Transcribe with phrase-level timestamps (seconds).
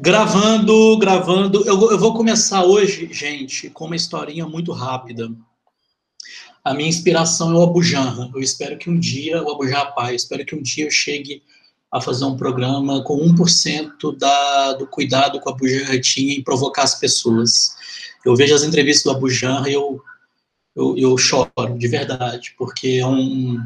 [0.00, 1.64] Gravando, gravando.
[1.66, 5.28] Eu, eu, vou começar hoje, gente, com uma historinha muito rápida.
[6.64, 8.30] A minha inspiração é o Abu Janra.
[8.32, 9.64] Eu espero que um dia, o Abu
[9.96, 11.42] Pai, espero que um dia eu chegue
[11.90, 16.44] a fazer um programa com 1% da, do cuidado que o Abu Janra tinha em
[16.44, 17.74] provocar as pessoas.
[18.24, 20.00] Eu vejo as entrevistas do Abu Janra e eu,
[20.76, 23.60] eu, eu choro, de verdade, porque é, um,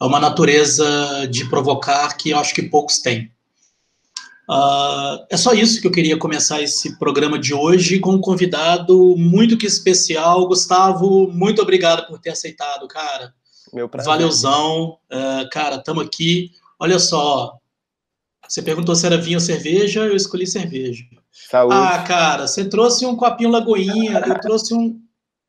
[0.00, 3.30] é uma natureza de provocar que eu acho que poucos têm.
[4.52, 9.16] Uh, é só isso que eu queria começar esse programa de hoje com um convidado
[9.16, 10.46] muito que especial.
[10.46, 13.32] Gustavo, muito obrigado por ter aceitado, cara.
[13.72, 14.12] Meu prazer.
[14.12, 14.98] Valeuzão.
[15.10, 16.50] Uh, cara, estamos aqui.
[16.78, 17.56] Olha só,
[18.46, 21.02] você perguntou se era vinho ou cerveja, eu escolhi cerveja.
[21.30, 21.74] Saúde.
[21.74, 25.00] Ah, cara, você trouxe um copinho Lagoinha, eu trouxe um,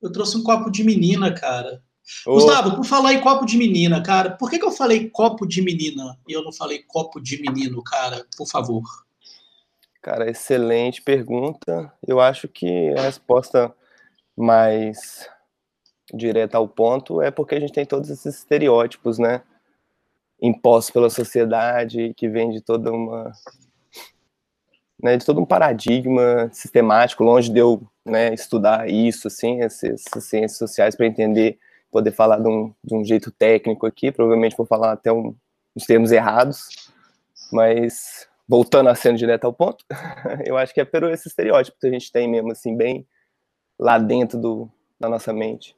[0.01, 1.81] eu trouxe um copo de menina, cara.
[2.25, 2.33] Ô.
[2.33, 5.61] Gustavo, por falar em copo de menina, cara, por que, que eu falei copo de
[5.61, 8.25] menina e eu não falei copo de menino, cara?
[8.37, 8.83] Por favor.
[10.01, 11.91] Cara, excelente pergunta.
[12.05, 13.73] Eu acho que a resposta
[14.35, 15.29] mais
[16.13, 19.41] direta ao ponto é porque a gente tem todos esses estereótipos, né?
[20.41, 23.31] Impostos pela sociedade, que vem de toda uma.
[25.01, 30.23] Né, de todo um paradigma sistemático, longe de eu né, estudar isso, assim, essas, essas
[30.25, 31.59] ciências sociais, para entender
[31.93, 35.35] poder falar de um, de um jeito técnico aqui, provavelmente vou falar até um,
[35.75, 36.89] uns termos errados,
[37.51, 39.85] mas voltando a sendo direto ao ponto,
[40.45, 43.05] eu acho que é pelo esse estereótipo que a gente tem mesmo, assim, bem
[43.79, 45.75] lá dentro do, da nossa mente.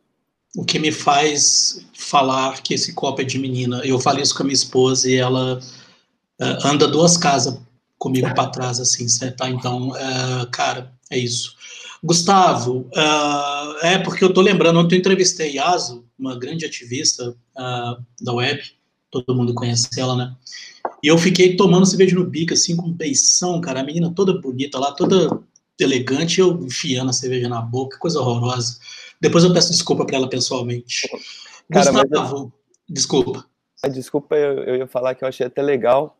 [0.56, 4.44] O que me faz falar que esse copo é de menina, eu falei isso com
[4.44, 7.60] a minha esposa e ela uh, anda duas casas
[7.98, 9.06] comigo para trás, assim?
[9.36, 9.50] Tá?
[9.50, 11.56] Então, uh, cara, é isso.
[12.02, 18.06] Gustavo, uh, é porque eu estou lembrando, ontem eu entrevistei Yaso, uma grande ativista uh,
[18.22, 18.62] da web,
[19.12, 20.36] todo mundo conhece ela, né?
[21.04, 24.80] E eu fiquei tomando cerveja no bico, assim, com beição, cara, a menina toda bonita
[24.80, 25.42] lá, toda
[25.80, 28.80] elegante, eu enfiando a cerveja na boca, coisa horrorosa.
[29.20, 31.08] Depois eu peço desculpa para ela pessoalmente.
[31.72, 32.54] Cara, Gustavo, eu...
[32.94, 33.46] desculpa.
[33.84, 36.18] A desculpa eu, eu ia falar que eu achei até legal,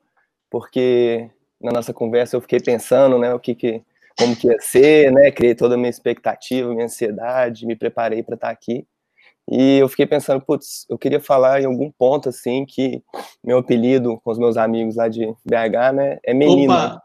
[0.50, 1.30] porque
[1.62, 3.82] na nossa conversa eu fiquei pensando, né, o que que
[4.18, 5.30] como que ia ser, né?
[5.30, 8.88] Criei toda a minha expectativa, minha ansiedade, me preparei para estar tá aqui.
[9.50, 13.04] E eu fiquei pensando, putz, eu queria falar em algum ponto assim que
[13.44, 16.74] meu apelido com os meus amigos lá de BH, né, é menina.
[16.74, 17.04] Opa.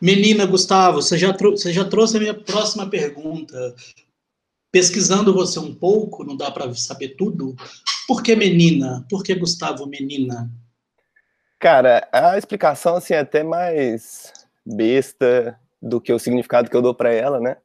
[0.00, 3.74] Menina, Gustavo, você já, você já trouxe a minha próxima pergunta.
[4.70, 7.56] Pesquisando você um pouco, não dá para saber tudo.
[8.06, 9.04] Por que menina?
[9.10, 10.50] Por que Gustavo menina?
[11.58, 14.32] Cara, a explicação assim é até mais
[14.64, 17.56] besta do que o significado que eu dou para ela, né?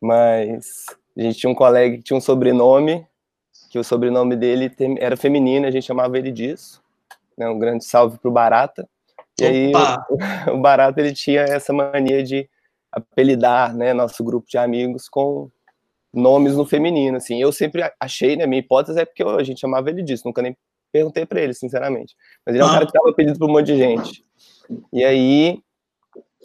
[0.00, 0.86] Mas
[1.16, 3.06] a gente tinha um colega que tinha um sobrenome,
[3.70, 6.82] que o sobrenome dele era feminino, a gente chamava ele disso.
[7.38, 7.48] Né?
[7.48, 8.86] Um grande salve pro Barata.
[9.40, 9.72] E aí
[10.50, 12.50] o, o Barata ele tinha essa mania de
[12.92, 15.48] apelidar, né, nosso grupo de amigos com
[16.12, 17.40] nomes no feminino, assim.
[17.40, 20.56] Eu sempre achei, né, minha hipótese é porque a gente chamava ele disso, nunca nem
[20.90, 22.16] perguntei para ele, sinceramente.
[22.44, 22.72] Mas ele é um ah.
[22.72, 24.24] cara que tava apelido para um monte de gente.
[24.92, 25.62] E aí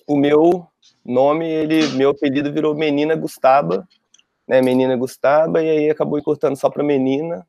[0.05, 0.67] o meu
[1.03, 3.87] nome, ele, meu apelido virou Menina Gustaba,
[4.47, 7.45] né, Menina Gustaba, e aí acabou encurtando só para Menina.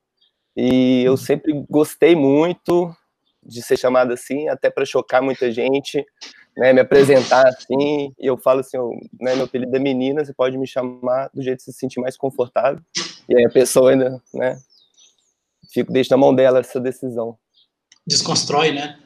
[0.57, 2.95] E eu sempre gostei muito
[3.43, 6.05] de ser chamada assim, até para chocar muita gente,
[6.57, 8.13] né, me apresentar assim.
[8.19, 8.91] E eu falo assim, eu,
[9.21, 12.01] né, meu apelido é Menina, você pode me chamar do jeito que você se sentir
[12.01, 12.81] mais confortável.
[13.29, 14.59] E aí a pessoa ainda, né,
[15.73, 17.37] fico deixa na mão dela essa decisão.
[18.07, 18.99] Desconstrói, né?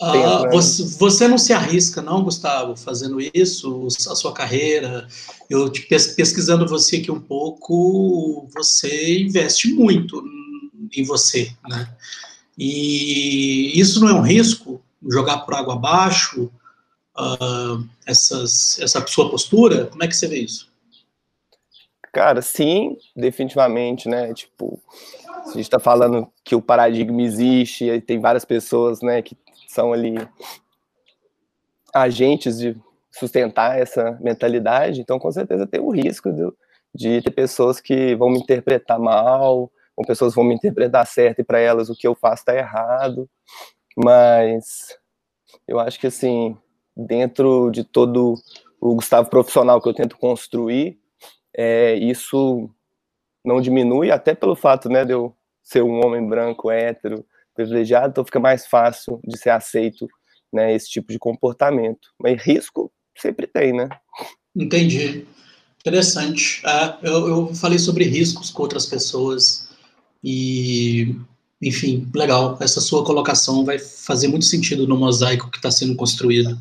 [0.00, 5.06] Ah, você, você, não se arrisca, não, Gustavo, fazendo isso, a sua carreira.
[5.48, 5.70] Eu
[6.16, 10.24] pesquisando você aqui um pouco, você investe muito
[10.96, 11.94] em você, né?
[12.56, 16.50] E isso não é um risco, jogar por água abaixo,
[17.18, 19.86] uh, essas, essa sua postura?
[19.86, 20.70] Como é que você vê isso?
[22.12, 24.32] Cara, sim, definitivamente, né?
[24.32, 24.80] Tipo,
[25.46, 29.36] a gente está falando que o paradigma existe, e tem várias pessoas, né, que
[29.70, 30.14] são ali
[31.94, 32.76] agentes de
[33.10, 36.52] sustentar essa mentalidade, então com certeza tem o risco de,
[36.94, 41.44] de ter pessoas que vão me interpretar mal, ou pessoas vão me interpretar certo e
[41.44, 43.28] para elas o que eu faço está errado,
[43.96, 44.96] mas
[45.68, 46.56] eu acho que assim,
[46.96, 48.34] dentro de todo
[48.80, 50.98] o Gustavo profissional que eu tento construir,
[51.54, 52.68] é, isso
[53.44, 57.24] não diminui, até pelo fato né, de eu ser um homem branco, hétero,
[57.64, 60.08] privilegiado, então fica mais fácil de ser aceito
[60.52, 62.08] né, esse tipo de comportamento.
[62.20, 63.88] Mas risco sempre tem, né?
[64.56, 65.26] Entendi.
[65.80, 66.62] Interessante.
[66.66, 69.68] É, eu, eu falei sobre riscos com outras pessoas
[70.22, 71.14] e
[71.62, 72.56] enfim, legal.
[72.60, 76.58] Essa sua colocação vai fazer muito sentido no mosaico que está sendo construído.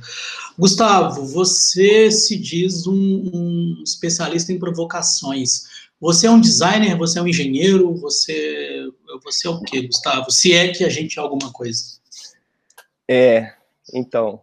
[0.58, 2.94] Gustavo, você se diz um,
[3.34, 5.64] um, especialista em provocações.
[6.00, 6.98] Você é um designer?
[6.98, 7.94] Você é um engenheiro?
[7.96, 8.90] Você,
[9.24, 10.32] você é o quê, Gustavo?
[10.32, 12.00] Se é que a gente é alguma coisa.
[13.08, 13.54] É,
[13.94, 14.42] então,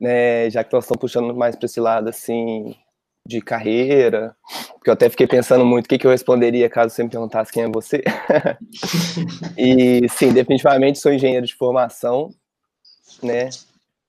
[0.00, 2.74] né, já que nós estamos puxando mais para esse lado assim
[3.24, 4.34] de carreira,
[4.74, 7.52] porque eu até fiquei pensando muito o que, que eu responderia caso você me perguntasse
[7.52, 8.02] quem é você.
[9.56, 12.34] e sim, definitivamente sou engenheiro de formação,
[13.22, 13.50] né?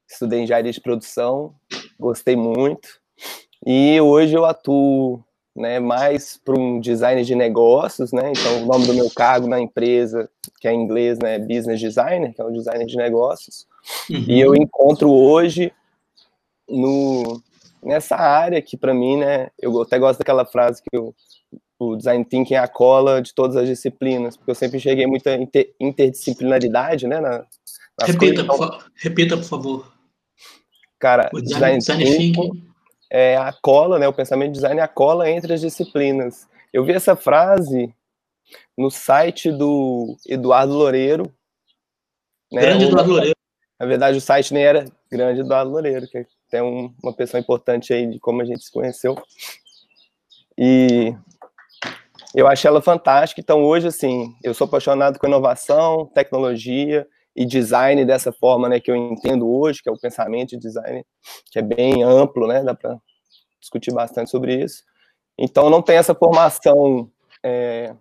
[0.09, 1.53] Estudei engenharia de produção,
[1.99, 2.99] gostei muito.
[3.65, 5.23] E hoje eu atuo
[5.55, 8.31] né, mais para um design de negócios, né?
[8.31, 10.29] Então, o nome do meu cargo na empresa,
[10.59, 13.67] que é em inglês, né, Business Designer, que é um designer de negócios.
[14.09, 14.25] Uhum.
[14.27, 15.71] E eu encontro hoje
[16.67, 17.41] no
[17.83, 21.13] nessa área que para mim, né, eu até gosto daquela frase que o,
[21.77, 25.35] o design thinking é a cola de todas as disciplinas, porque eu sempre enxerguei muita
[25.35, 27.45] inter, interdisciplinaridade, né, na,
[28.01, 29.93] repita, por fa repita, por favor.
[30.97, 32.72] Cara, o design, design thinking
[33.13, 36.49] é a cola, né, o pensamento de design é a cola entre as disciplinas.
[36.73, 37.93] Eu vi essa frase
[38.75, 41.31] no site do Eduardo Loureiro.
[42.51, 43.35] Né, Grande Eduardo Loureiro.
[43.79, 46.25] Na verdade, o site nem era Grande Eduardo Loureiro, que
[46.55, 49.15] um, uma pessoa importante aí de como a gente se conheceu.
[50.57, 51.15] E
[52.33, 53.39] eu achei ela fantástica.
[53.39, 58.91] Então, hoje, assim, eu sou apaixonado com inovação, tecnologia e design dessa forma, né, que
[58.91, 61.03] eu entendo hoje, que é o pensamento de design,
[61.51, 62.97] que é bem amplo, né, dá para
[63.59, 64.83] discutir bastante sobre isso.
[65.37, 67.09] Então, não tem essa formação
[67.43, 67.95] é,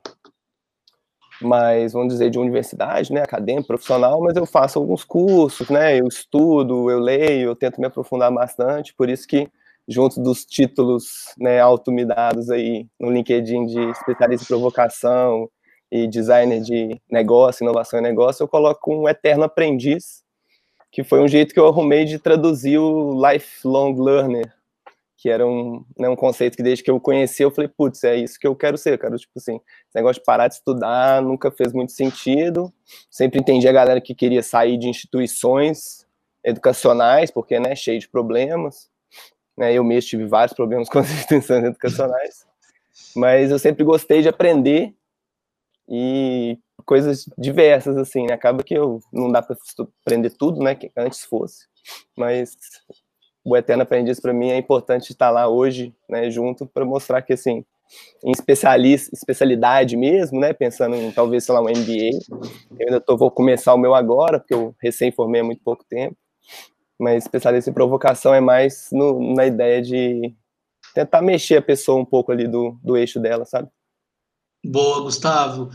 [1.40, 6.06] mais, vamos dizer, de universidade, né, acadêmica, profissional, mas eu faço alguns cursos, né, eu
[6.06, 9.50] estudo, eu leio, eu tento me aprofundar bastante, por isso que
[9.88, 15.48] junto dos títulos, né, auto-me-dados aí no LinkedIn de especialista em provocação
[15.92, 20.24] e designer de negócio, inovação e negócio, eu coloco um eterno aprendiz,
[20.90, 24.50] que foi um jeito que eu arrumei de traduzir o lifelong learner,
[25.18, 28.16] que era um, né, um conceito que desde que eu conheci eu falei, putz, é
[28.16, 31.50] isso que eu quero ser, cara, tipo assim, esse negócio de parar de estudar nunca
[31.50, 32.72] fez muito sentido,
[33.10, 36.06] sempre entendi a galera que queria sair de instituições
[36.42, 38.88] educacionais, porque, né, cheio de problemas,
[39.58, 42.46] né, eu mesmo tive vários problemas com as instituições educacionais,
[43.14, 44.94] mas eu sempre gostei de aprender
[45.88, 48.34] e coisas diversas, assim, né?
[48.34, 49.56] acaba que eu não dá para
[50.02, 51.66] aprender tudo, né, que antes fosse,
[52.16, 52.56] mas
[53.44, 57.32] o Eterno Aprendiz para mim é importante estar lá hoje, né, junto para mostrar que
[57.32, 57.64] assim,
[58.24, 62.18] em especialista, especialidade mesmo, né, pensando em talvez, sei lá, um MBA,
[62.78, 65.84] eu ainda tô, vou começar o meu agora, porque eu recém formei há muito pouco
[65.84, 66.16] tempo,
[66.98, 70.34] mas especialista em provocação é mais no, na ideia de
[70.94, 73.68] tentar mexer a pessoa um pouco ali do, do eixo dela, sabe?
[74.64, 75.70] Boa, Gustavo.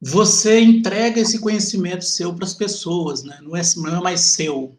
[0.00, 3.38] Você entrega esse conhecimento seu para as pessoas, né?
[3.42, 4.78] Não é, não é mais seu.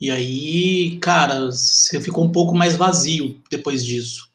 [0.00, 4.30] E aí, cara, você ficou um pouco mais vazio depois disso.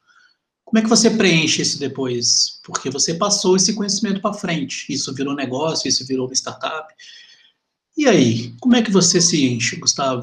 [0.63, 2.59] Como é que você preenche isso depois?
[2.63, 4.91] Porque você passou esse conhecimento para frente.
[4.93, 6.93] Isso virou negócio, isso virou uma startup.
[7.97, 10.21] E aí, como é que você se enche, Gustavo?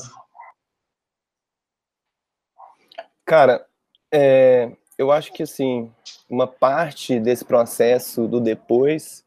[3.25, 3.67] Cara,
[4.13, 5.91] é, eu acho que assim,
[6.29, 9.25] uma parte desse processo do depois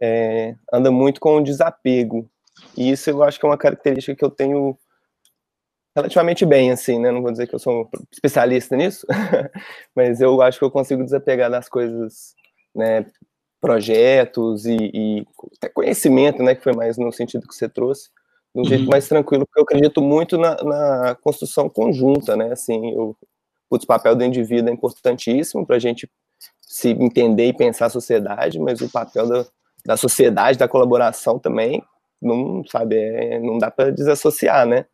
[0.00, 2.28] é, anda muito com o desapego.
[2.76, 4.76] E isso eu acho que é uma característica que eu tenho
[5.94, 7.10] relativamente bem, assim, né?
[7.10, 9.06] Não vou dizer que eu sou um especialista nisso,
[9.94, 12.34] mas eu acho que eu consigo desapegar das coisas,
[12.74, 13.06] né?
[13.60, 15.26] Projetos e, e
[15.56, 16.54] até conhecimento, né?
[16.54, 18.10] Que foi mais no sentido que você trouxe,
[18.54, 18.68] de um uhum.
[18.68, 22.52] jeito mais tranquilo, porque eu acredito muito na, na construção conjunta, né?
[22.52, 23.16] Assim, eu,
[23.72, 26.06] putz, o papel do indivíduo é importantíssimo para a gente
[26.60, 29.46] se entender e pensar a sociedade, mas o papel da,
[29.86, 31.82] da sociedade, da colaboração também,
[32.20, 34.84] não, sabe, é, não dá para desassociar, né?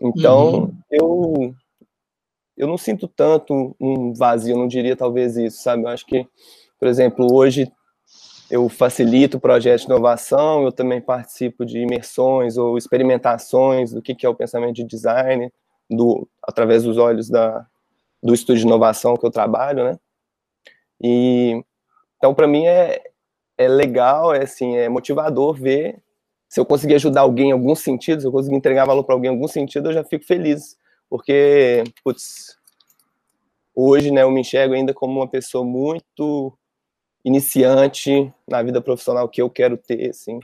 [0.00, 0.74] Então, uhum.
[0.90, 1.54] eu
[2.56, 5.84] eu não sinto tanto um vazio, eu não diria talvez isso, sabe?
[5.84, 6.26] Eu acho que,
[6.78, 7.70] por exemplo, hoje
[8.50, 14.26] eu facilito projetos de inovação, eu também participo de imersões ou experimentações do que, que
[14.26, 15.52] é o pensamento de design,
[15.88, 17.66] do, através dos olhos da,
[18.24, 19.98] do estudo de inovação que eu trabalho, né?
[21.02, 21.62] E,
[22.16, 23.02] então, para mim, é,
[23.58, 26.02] é legal, é, assim, é motivador ver
[26.48, 29.30] se eu conseguir ajudar alguém em algum sentido, se eu conseguir entregar valor para alguém
[29.30, 30.76] em algum sentido, eu já fico feliz.
[31.10, 32.56] Porque, putz,
[33.74, 36.56] hoje, né, eu me enxergo ainda como uma pessoa muito
[37.24, 40.38] iniciante na vida profissional que eu quero ter, assim.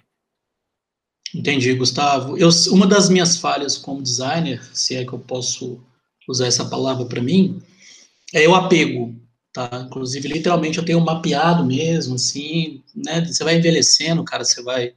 [1.34, 2.36] Entendi, Gustavo.
[2.36, 5.80] Eu, uma das minhas falhas como designer, se é que eu posso
[6.28, 7.62] usar essa palavra para mim,
[8.34, 9.14] é o apego.
[9.52, 9.84] tá?
[9.86, 13.24] Inclusive, literalmente, eu tenho mapeado mesmo, assim, né?
[13.24, 14.92] Você vai envelhecendo, cara, você vai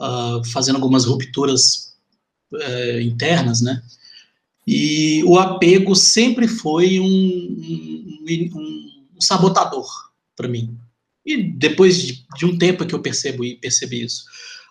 [0.00, 1.94] uh, fazendo algumas rupturas
[2.52, 3.82] uh, internas, né?
[4.66, 9.86] E o apego sempre foi um, um, um sabotador
[10.36, 10.76] para mim.
[11.26, 14.24] E depois de, de, um tempo que eu percebo e percebi isso.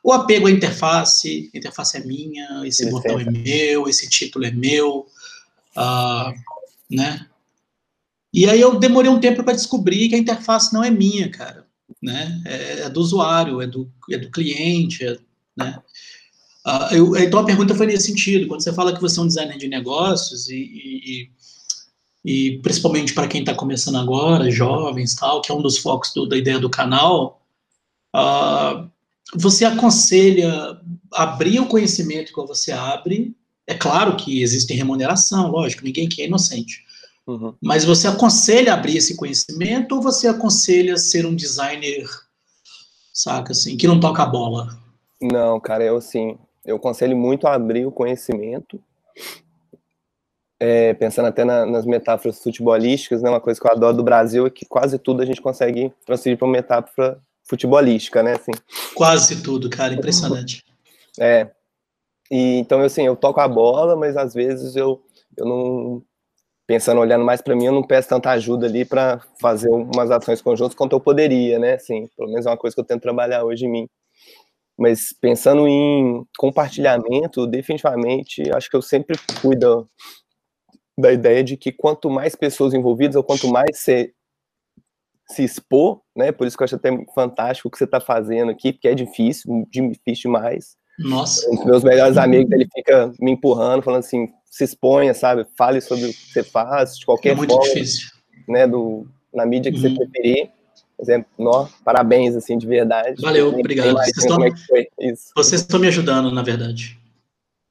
[0.04, 4.52] O apego à interface, a interface é minha, esse botão é meu, esse título é
[4.52, 5.06] meu,
[5.78, 6.34] uh,
[6.90, 7.28] né?
[8.34, 11.66] E aí eu demorei um tempo para descobrir que a interface não é minha, cara,
[12.02, 12.42] né?
[12.46, 15.18] É, é do usuário, é do, é do cliente, é,
[15.56, 15.82] né?
[16.66, 18.48] Uh, eu, então a pergunta foi nesse sentido.
[18.48, 21.30] Quando você fala que você é um designer de negócios e, e,
[22.24, 26.28] e principalmente para quem está começando agora, jovens, tal, que é um dos focos do,
[26.28, 27.42] da ideia do canal,
[28.16, 28.90] uh,
[29.36, 30.80] você aconselha
[31.14, 33.36] abrir o conhecimento que você abre.
[33.68, 36.86] É claro que existe remuneração, lógico, ninguém aqui é inocente.
[37.32, 37.56] Uhum.
[37.62, 42.06] Mas você aconselha abrir esse conhecimento ou você aconselha ser um designer,
[43.14, 44.68] saca, assim, que não toca a bola?
[45.22, 48.82] Não, cara, eu assim, eu aconselho muito a abrir o conhecimento,
[50.60, 54.46] é, pensando até na, nas metáforas futebolísticas, né, uma coisa que eu adoro do Brasil
[54.46, 58.52] é que quase tudo a gente consegue transferir para uma metáfora futebolística, né, assim.
[58.94, 60.64] Quase tudo, cara, impressionante.
[61.18, 61.50] É,
[62.30, 65.02] e, então, assim, eu toco a bola, mas às vezes eu,
[65.38, 66.04] eu não,
[66.72, 70.42] pensando, olhando mais para mim, eu não peço tanta ajuda ali para fazer umas ações
[70.42, 73.44] conjuntas quanto eu poderia, né, assim, pelo menos é uma coisa que eu tento trabalhar
[73.44, 73.90] hoje em mim.
[74.80, 79.84] Mas pensando em compartilhamento, definitivamente, acho que eu sempre fui da,
[80.98, 84.14] da ideia de que quanto mais pessoas envolvidas, ou quanto mais você
[85.28, 86.32] se expor, né?
[86.32, 88.96] Por isso que eu acho até fantástico o que você está fazendo aqui, porque é
[88.96, 90.78] difícil, difícil demais.
[90.98, 91.50] Nossa.
[91.52, 95.48] Um dos meus melhores amigos, ele fica me empurrando, falando assim, se exponha, sabe?
[95.58, 98.10] Fale sobre o que você faz, de qualquer é muito forma, difícil.
[98.48, 98.68] né?
[98.68, 99.96] Do, na mídia que uhum.
[99.96, 100.52] você preferir
[101.02, 103.22] exemplo, nó, parabéns, assim, de verdade.
[103.22, 103.94] Valeu, obrigado.
[103.94, 104.52] Vocês estão, é
[105.36, 107.00] vocês estão me ajudando, na verdade.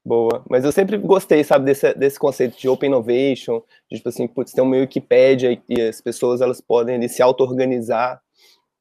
[0.05, 0.43] Boa.
[0.49, 4.53] Mas eu sempre gostei, sabe, desse, desse conceito de open innovation, de, tipo assim, putz,
[4.53, 8.21] tem uma Wikipédia e as pessoas, elas podem ali, se auto-organizar.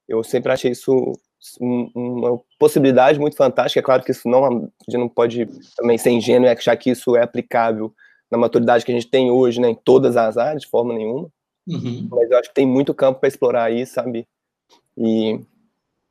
[0.07, 1.13] Eu sempre achei isso
[1.59, 3.79] uma possibilidade muito fantástica.
[3.79, 6.89] É claro que isso não, a gente não pode também ser ingênuo e achar que
[6.89, 7.93] isso é aplicável
[8.29, 11.29] na maturidade que a gente tem hoje, né, em todas as áreas, de forma nenhuma.
[11.67, 12.07] Uhum.
[12.11, 14.27] Mas eu acho que tem muito campo para explorar aí, sabe?
[14.97, 15.39] E,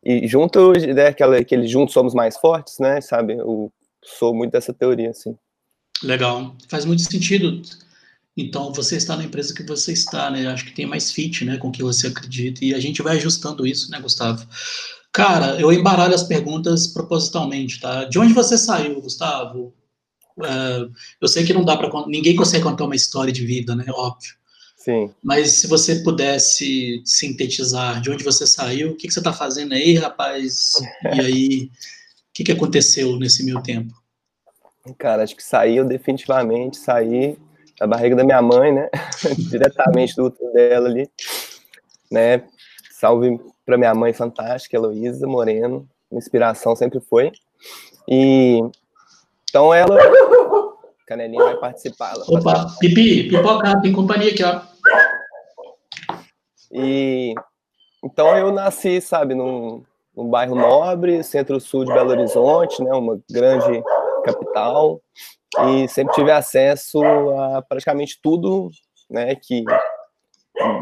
[0.04, 3.34] e junto, né, aquela, aquele juntos somos mais fortes, né, sabe?
[3.34, 5.36] Eu sou muito dessa teoria, assim.
[6.02, 6.56] Legal.
[6.68, 7.60] Faz muito sentido.
[8.36, 10.46] Então, você está na empresa que você está, né?
[10.46, 12.64] Acho que tem mais fit, né, com o que você acredita.
[12.64, 14.46] E a gente vai ajustando isso, né, Gustavo?
[15.12, 18.04] Cara, eu embaralho as perguntas propositalmente, tá?
[18.04, 19.74] De onde você saiu, Gustavo?
[20.38, 23.84] Uh, eu sei que não dá para ninguém consegue contar uma história de vida, né?
[23.90, 24.38] Óbvio.
[24.76, 25.12] Sim.
[25.22, 29.74] Mas se você pudesse sintetizar de onde você saiu, o que, que você está fazendo
[29.74, 30.72] aí, rapaz?
[31.16, 31.70] E aí, o
[32.32, 33.92] que, que aconteceu nesse meio tempo?
[34.96, 37.36] Cara, acho que saiu definitivamente, saí
[37.78, 38.88] da barriga da minha mãe, né?
[39.50, 41.10] Diretamente do útero dela ali,
[42.10, 42.44] né?
[42.98, 47.30] Salve para minha mãe fantástica, Heloísa Moreno, inspiração sempre foi.
[48.08, 48.58] E
[49.48, 49.96] então ela
[51.06, 52.14] Canelinha vai participar.
[52.26, 54.62] Opa, Pipi, pipoca, tem companhia aqui, ó.
[56.72, 57.36] E
[58.04, 59.84] então eu nasci, sabe, num,
[60.16, 63.80] num bairro nobre, centro-sul de Belo Horizonte, né, uma grande
[64.24, 65.00] capital,
[65.68, 68.70] e sempre tive acesso a praticamente tudo,
[69.08, 69.64] né, que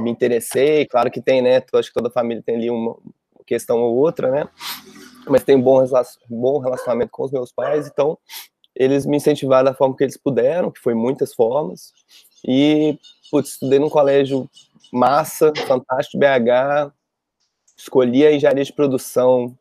[0.00, 0.86] me interessei.
[0.86, 2.96] Claro que tem, né, acho que toda família tem ali uma
[3.46, 4.48] questão ou outra, né,
[5.28, 5.84] mas tem um bom,
[6.28, 8.18] bom relacionamento com os meus pais, então
[8.74, 11.92] eles me incentivaram da forma que eles puderam, que foi muitas formas,
[12.46, 12.98] e
[13.30, 14.48] putz, estudei num colégio
[14.92, 16.92] massa, fantástico, BH,
[17.76, 19.56] escolhi a engenharia de produção,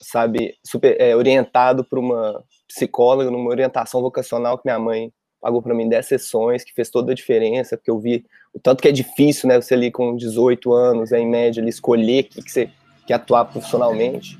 [0.00, 5.74] sabe, super, é, orientado por uma psicóloga, numa orientação vocacional que minha mãe pagou para
[5.74, 8.92] mim 10 sessões, que fez toda a diferença, porque eu vi o tanto que é
[8.92, 12.70] difícil, né, você ali com 18 anos, é, em média, ali, escolher que, que você
[13.06, 14.38] quer atuar profissionalmente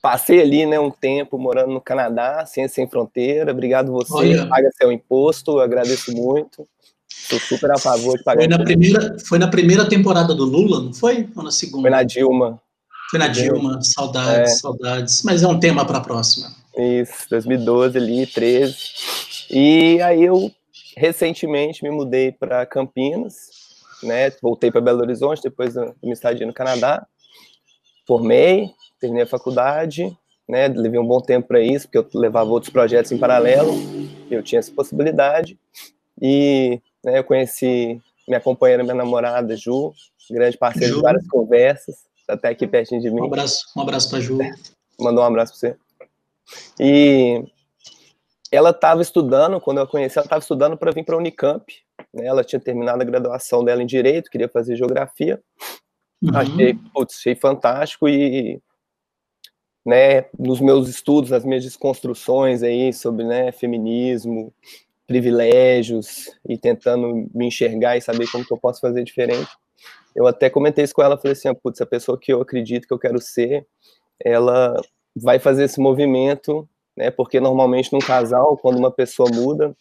[0.00, 3.52] passei ali, né, um tempo morando no Canadá, Ciência Sem Fronteira.
[3.52, 4.46] Obrigado você, Olha.
[4.46, 6.66] paga seu imposto, agradeço muito.
[7.10, 8.40] Estou super a favor de pagar.
[8.40, 11.28] Foi na, primeira, foi na primeira temporada do Lula, não foi?
[11.36, 11.82] Ou na segunda?
[11.82, 12.60] Foi na Dilma.
[13.10, 14.56] Foi na Dilma, saudades, é.
[14.56, 15.22] saudades.
[15.24, 16.50] Mas é um tema para a próxima.
[16.78, 18.76] Isso, 2012 ali, 13.
[19.50, 20.50] E aí eu
[20.96, 23.34] recentemente me mudei para Campinas,
[24.02, 24.30] né?
[24.42, 27.06] Voltei para Belo Horizonte depois da minha estadia no Canadá.
[28.06, 28.70] Formei,
[29.00, 30.16] terminei a faculdade,
[30.48, 33.72] né, levei um bom tempo para isso, porque eu levava outros projetos em paralelo,
[34.30, 35.58] eu tinha essa possibilidade,
[36.20, 39.92] e né, eu conheci minha companheira, minha namorada, Ju,
[40.30, 43.20] grande parceira de várias conversas, tá até aqui pertinho de mim.
[43.20, 44.38] Um abraço, um abraço para Ju.
[44.98, 45.87] Mandou um abraço para você.
[46.78, 47.44] E
[48.50, 51.64] ela estava estudando, quando eu a conheci, ela estava estudando para vir para a Unicamp.
[52.12, 52.26] Né?
[52.26, 55.40] Ela tinha terminado a graduação dela em Direito, queria fazer Geografia.
[56.22, 56.36] Uhum.
[56.36, 58.60] Achei, putz, achei fantástico e
[59.86, 64.52] né, nos meus estudos, nas minhas desconstruções aí sobre né, feminismo,
[65.06, 69.48] privilégios e tentando me enxergar e saber como que eu posso fazer diferente.
[70.14, 72.86] Eu até comentei isso com ela, falei assim, ah, putz, a pessoa que eu acredito
[72.86, 73.66] que eu quero ser,
[74.22, 74.78] ela
[75.20, 79.74] vai fazer esse movimento, né, porque normalmente num casal, quando uma pessoa muda,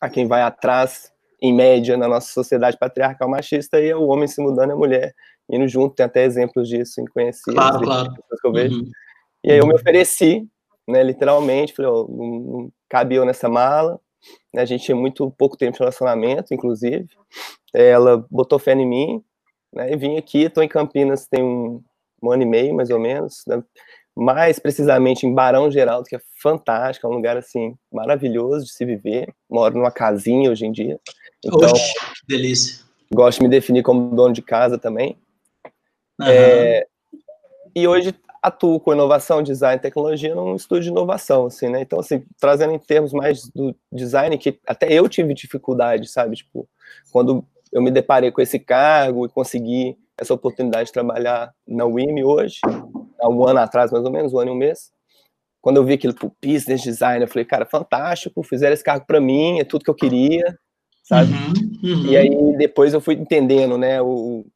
[0.00, 4.26] a quem vai atrás, em média, na nossa sociedade patriarcal machista, e é o homem
[4.26, 5.14] se mudando e a mulher
[5.48, 8.12] indo junto, tem até exemplos disso em conhecidos, claro, claro.
[8.12, 8.80] que eu vejo.
[8.80, 8.90] Uhum.
[9.44, 10.46] E aí eu me ofereci,
[10.88, 14.00] né, literalmente, falei, ó, não, não cabe eu nessa mala,
[14.52, 17.08] né, a gente tinha muito pouco tempo de relacionamento, inclusive.
[17.72, 19.24] Ela botou fé em mim,
[19.72, 21.82] né, e vim aqui, estou em Campinas tem um,
[22.22, 23.62] um, ano e meio, mais ou menos, né,
[24.16, 28.84] mais precisamente em Barão Geraldo, que é fantástico, é um lugar, assim, maravilhoso de se
[28.84, 29.28] viver.
[29.48, 30.98] Moro numa casinha hoje em dia.
[31.44, 32.84] Então, Oxe, que delícia.
[33.12, 35.18] Gosto de me definir como dono de casa também.
[36.18, 36.26] Uhum.
[36.26, 36.86] É,
[37.74, 41.82] e hoje atuo com inovação, design e tecnologia num estúdio de inovação, assim, né?
[41.82, 46.36] Então, assim, trazendo em termos mais do design, que até eu tive dificuldade, sabe?
[46.36, 46.66] Tipo,
[47.12, 52.22] quando eu me deparei com esse cargo e consegui essa oportunidade de trabalhar na WIM
[52.22, 52.60] hoje,
[53.20, 54.90] há um ano atrás, mais ou menos, um ano e um mês,
[55.60, 59.20] quando eu vi aquilo pro business design, eu falei, cara, fantástico, fizeram esse cargo para
[59.20, 60.56] mim, é tudo que eu queria,
[61.02, 61.32] sabe?
[61.32, 62.06] Uhum, uhum.
[62.06, 64.46] E aí depois eu fui entendendo, né, o,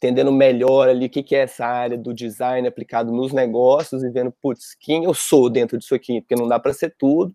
[0.00, 4.10] entendendo melhor ali o que, que é essa área do design aplicado nos negócios e
[4.10, 7.34] vendo, putz, quem eu sou dentro disso aqui, porque não dá para ser tudo.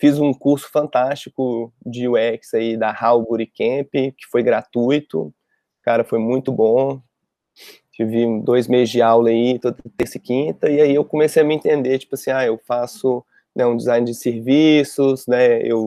[0.00, 5.34] Fiz um curso fantástico de UX aí da Halbury Camp, que foi gratuito,
[5.82, 7.02] cara, foi muito bom.
[7.98, 11.44] Tive dois meses de aula aí, toda terça e quinta, e aí eu comecei a
[11.44, 13.24] me entender, tipo assim, ah, eu faço
[13.56, 15.84] né, um design de serviços, né, eu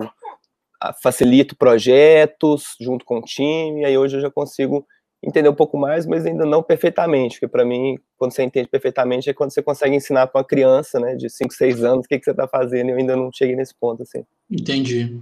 [1.02, 4.86] facilito projetos junto com o time, aí hoje eu já consigo
[5.24, 9.30] entender um pouco mais, mas ainda não perfeitamente, porque para mim, quando você entende perfeitamente,
[9.30, 12.20] é quando você consegue ensinar para uma criança, né, de 5, 6 anos, o que,
[12.20, 14.26] que você está fazendo, eu ainda não cheguei nesse ponto, assim.
[14.50, 15.18] Entendi.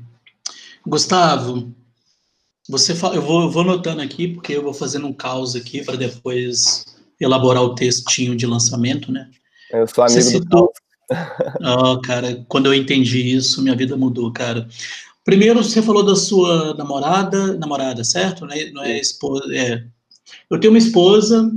[0.87, 1.71] Gustavo,
[2.69, 5.83] você fala, eu vou, eu vou anotando aqui, porque eu vou fazendo um caos aqui
[5.83, 6.85] para depois
[7.19, 9.27] elaborar o textinho de lançamento, né?
[9.71, 10.71] Eu sou amigo você citou...
[11.09, 11.95] do caos.
[11.95, 14.67] oh, cara, quando eu entendi isso, minha vida mudou, cara.
[15.25, 18.45] Primeiro, você falou da sua namorada, namorada, certo?
[18.45, 19.83] Não é, não é esposa, é.
[20.49, 21.51] Eu tenho uma esposa,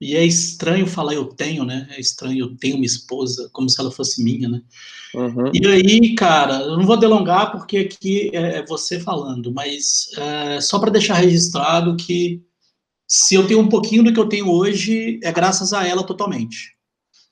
[0.00, 1.86] e é estranho falar eu tenho, né?
[1.90, 4.62] É estranho eu tenho uma esposa, como se ela fosse minha, né?
[5.14, 5.50] Uhum.
[5.54, 10.60] E aí, cara, eu não vou delongar porque aqui é, é você falando, mas é,
[10.60, 12.42] só para deixar registrado que
[13.06, 16.74] se eu tenho um pouquinho do que eu tenho hoje, é graças a ela totalmente.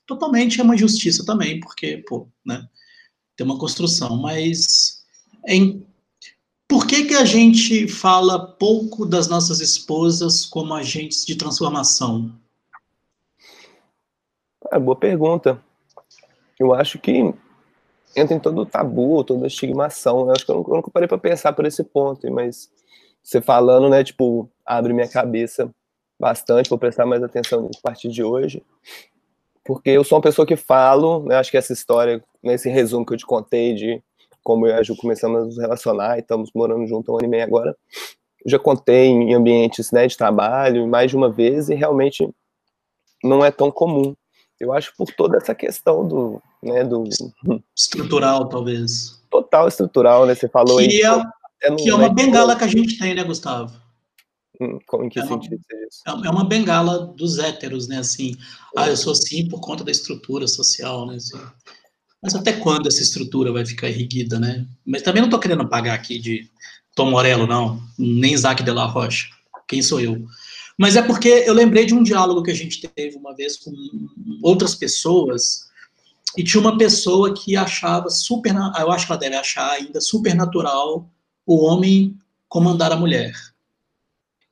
[0.06, 2.66] Totalmente é uma injustiça também, porque, pô, né?
[3.36, 5.02] Tem uma construção, mas
[5.46, 5.84] em
[6.68, 12.34] por que, que a gente fala pouco das nossas esposas como agentes de transformação?
[14.72, 15.62] É, boa pergunta.
[16.58, 17.34] Eu acho que
[18.16, 20.24] entra em todo o tabu, toda a estigmação.
[20.24, 20.32] Né?
[20.34, 22.70] Acho que eu nunca parei para pensar por esse ponto, mas
[23.22, 25.70] você falando, né, tipo, abre minha cabeça
[26.18, 28.62] bastante, vou prestar mais atenção a partir de hoje.
[29.62, 33.12] Porque eu sou uma pessoa que falo, né, acho que essa história, nesse resumo que
[33.12, 34.02] eu te contei de
[34.42, 37.18] como eu e a Ju começamos a nos relacionar e estamos morando junto há um
[37.18, 37.76] ano e meio agora,
[38.44, 42.28] eu já contei em ambientes né, de trabalho mais de uma vez e realmente
[43.22, 44.16] não é tão comum.
[44.62, 47.02] Eu acho por toda essa questão do, né, do
[47.76, 49.20] estrutural, talvez.
[49.28, 50.36] Total estrutural, né?
[50.36, 51.24] Você falou que aí.
[51.64, 53.74] É, que é uma bengala que a gente tem, né, Gustavo?
[54.60, 56.02] Hum, em que é sentido uma, isso?
[56.06, 57.98] É, é uma bengala dos héteros, né?
[57.98, 58.36] Assim,
[58.76, 61.16] ah, eu sou assim por conta da estrutura social, né?
[61.16, 61.40] Assim.
[62.22, 64.64] Mas até quando essa estrutura vai ficar erguida, né?
[64.86, 66.48] Mas também não estou querendo pagar aqui de
[66.94, 69.26] Tom Morello, não, nem Isaac de la Rocha.
[69.66, 70.24] Quem sou eu?
[70.78, 73.72] Mas é porque eu lembrei de um diálogo que a gente teve uma vez com
[74.42, 75.70] outras pessoas,
[76.36, 80.34] e tinha uma pessoa que achava super, eu acho que ela deve achar ainda super
[80.34, 81.08] natural
[81.46, 82.16] o homem
[82.48, 83.32] comandar a mulher.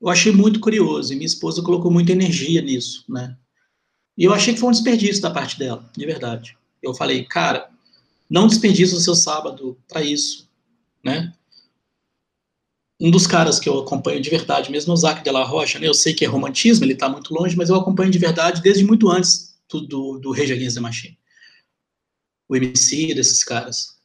[0.00, 3.36] Eu achei muito curioso, e minha esposa colocou muita energia nisso, né?
[4.16, 6.56] E eu achei que foi um desperdício da parte dela, de verdade.
[6.82, 7.70] Eu falei, cara,
[8.28, 10.48] não desperdice o seu sábado para isso,
[11.02, 11.32] né?
[13.00, 15.88] Um dos caras que eu acompanho de verdade, mesmo o Zac de la Rocha, né?
[15.88, 18.84] Eu sei que é romantismo, ele está muito longe, mas eu acompanho de verdade desde
[18.84, 21.18] muito antes do, do, do Rage Against the Machine.
[22.46, 23.98] O MC desses caras.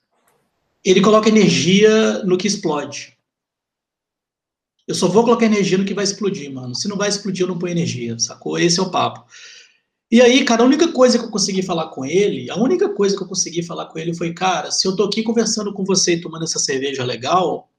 [0.83, 3.17] Ele coloca energia no que explode.
[4.87, 6.75] Eu só vou colocar energia no que vai explodir, mano.
[6.75, 8.57] Se não vai explodir, eu não ponho energia, sacou?
[8.57, 9.25] Esse é o papo.
[10.11, 13.17] E aí, cara, a única coisa que eu consegui falar com ele, a única coisa
[13.17, 16.13] que eu consegui falar com ele foi, cara, se eu tô aqui conversando com você
[16.13, 17.69] e tomando essa cerveja legal,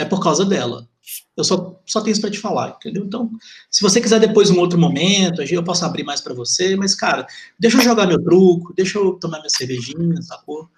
[0.00, 0.88] é por causa dela.
[1.36, 3.04] Eu só, só tenho isso para te falar, entendeu?
[3.04, 3.30] Então,
[3.70, 7.26] se você quiser depois um outro momento, eu posso abrir mais para você, mas, cara,
[7.58, 10.68] deixa eu jogar meu truco, deixa eu tomar minha cervejinha, sacou?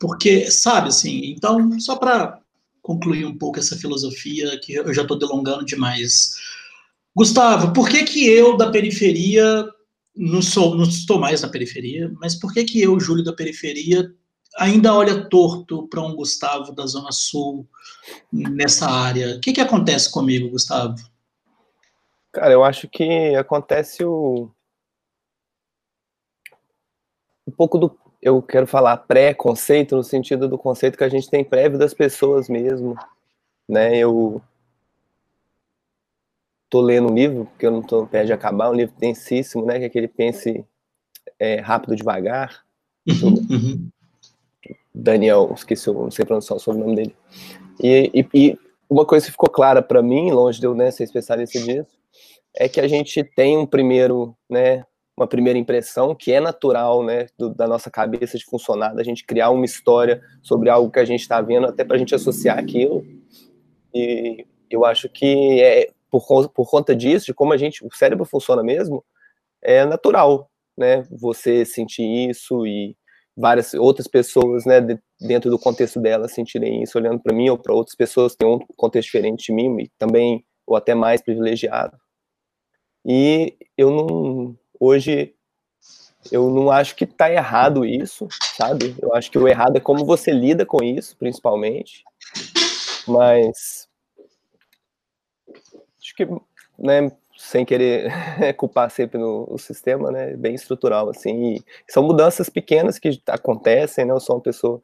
[0.00, 2.40] Porque, sabe, assim, então, só para
[2.82, 6.36] concluir um pouco essa filosofia, que eu já estou delongando demais.
[7.14, 9.66] Gustavo, por que que eu, da periferia,
[10.16, 14.10] não, sou, não estou mais na periferia, mas por que que eu, Júlio, da periferia,
[14.56, 17.66] ainda olha torto para um Gustavo da Zona Sul
[18.32, 19.36] nessa área?
[19.36, 20.96] O que que acontece comigo, Gustavo?
[22.32, 24.50] Cara, eu acho que acontece o...
[27.46, 31.44] um pouco do eu quero falar pré-conceito no sentido do conceito que a gente tem
[31.44, 32.96] prévio das pessoas mesmo,
[33.68, 33.96] né?
[33.96, 34.42] Eu
[36.68, 39.78] tô lendo um livro, porque eu não tô perto de acabar, um livro densíssimo, né?
[39.78, 40.66] Que é aquele Pense
[41.38, 42.64] é, Rápido Devagar.
[43.06, 43.88] Uhum, uhum.
[44.98, 47.16] Daniel, esqueci, não sei pronunciar o sobrenome dele.
[47.80, 48.58] E, e, e
[48.90, 51.96] uma coisa que ficou clara para mim, longe de eu né, ser especialista disso,
[52.56, 54.84] é que a gente tem um primeiro, né,
[55.16, 59.24] uma primeira impressão que é natural, né, do, da nossa cabeça de funcionar, da gente
[59.24, 62.58] criar uma história sobre algo que a gente está vendo, até para a gente associar
[62.58, 63.06] aquilo.
[63.94, 68.24] E eu acho que é por, por conta disso, de como a gente, o cérebro
[68.24, 69.04] funciona mesmo,
[69.62, 72.96] é natural, né, você sentir isso e
[73.38, 74.80] várias outras pessoas, né,
[75.20, 78.48] dentro do contexto dela sentirem isso, olhando para mim ou para outras pessoas que têm
[78.48, 81.96] um contexto diferente de mim, e também ou até mais privilegiado.
[83.06, 85.34] E eu não Hoje
[86.30, 88.94] eu não acho que tá errado isso, sabe?
[89.00, 92.04] Eu acho que o errado é como você lida com isso, principalmente.
[93.06, 93.88] Mas
[95.98, 96.26] acho que,
[96.78, 98.12] né, sem querer
[98.56, 101.54] culpar sempre no, o sistema, né, bem estrutural assim.
[101.54, 104.12] E são mudanças pequenas que acontecem, né?
[104.12, 104.80] Eu sou uma pessoa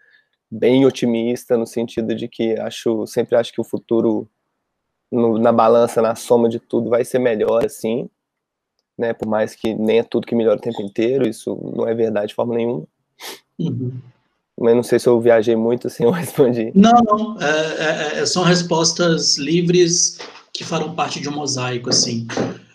[0.51, 4.29] bem otimista no sentido de que acho, sempre acho que o futuro
[5.11, 8.09] no, na balança, na soma de tudo vai ser melhor assim
[8.99, 9.12] né?
[9.12, 12.29] Por mais que nem é tudo que melhora o tempo inteiro, isso não é verdade
[12.29, 12.85] de forma nenhuma.
[13.59, 13.93] Uhum.
[14.59, 16.71] Mas não sei se eu viajei muito assim, eu respondi.
[16.75, 17.40] Não, não.
[17.40, 20.19] É, é, é, são respostas livres
[20.55, 22.29] que farão parte de um mosaico, assim.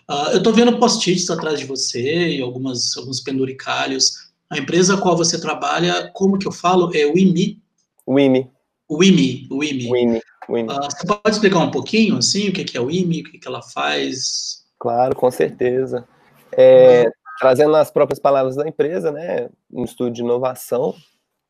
[0.08, 4.30] Uh, eu estou vendo post-its atrás de você e algumas, alguns penduricalhos.
[4.50, 6.94] A empresa a qual você trabalha, como que eu falo?
[6.94, 7.58] É o IMI?
[8.06, 8.50] O IMI.
[8.86, 9.90] O IMI, o IMI.
[9.90, 10.20] O IMI.
[10.46, 10.72] O IMI.
[10.72, 13.48] Uh, você pode explicar um pouquinho, assim, o que, é o IMI, o que, que
[13.48, 14.64] ela faz?
[14.78, 16.06] Claro, com certeza.
[16.52, 20.94] É, trazendo as próprias palavras da empresa, né, um estudo de inovação,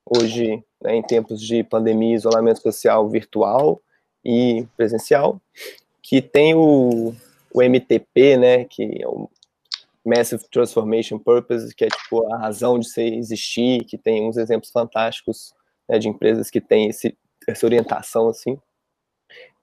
[0.04, 3.80] hoje, né, em tempos de pandemia, isolamento social virtual
[4.24, 5.40] e presencial,
[6.02, 7.14] que tem o,
[7.52, 9.28] o MTP, né, que é o
[10.04, 14.70] Massive Transformation Purpose, que é tipo a razão de ser existir, que tem uns exemplos
[14.70, 15.52] fantásticos
[15.88, 18.58] né, de empresas que têm esse, essa orientação assim.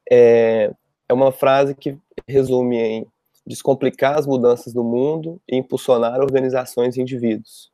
[0.10, 0.72] É,
[1.10, 1.98] é uma frase que
[2.28, 3.08] resume em
[3.46, 7.72] descomplicar as mudanças do mundo e impulsionar organizações e indivíduos.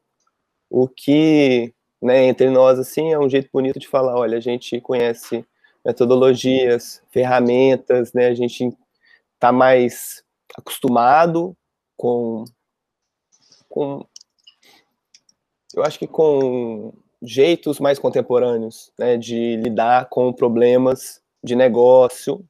[0.69, 4.79] O que, né, entre nós, assim, é um jeito bonito de falar, olha, a gente
[4.81, 5.45] conhece
[5.85, 8.75] metodologias, ferramentas, né, a gente
[9.35, 10.23] está mais
[10.55, 11.55] acostumado
[11.97, 12.45] com,
[13.67, 14.05] com,
[15.73, 22.45] eu acho que com jeitos mais contemporâneos, né, de lidar com problemas de negócio,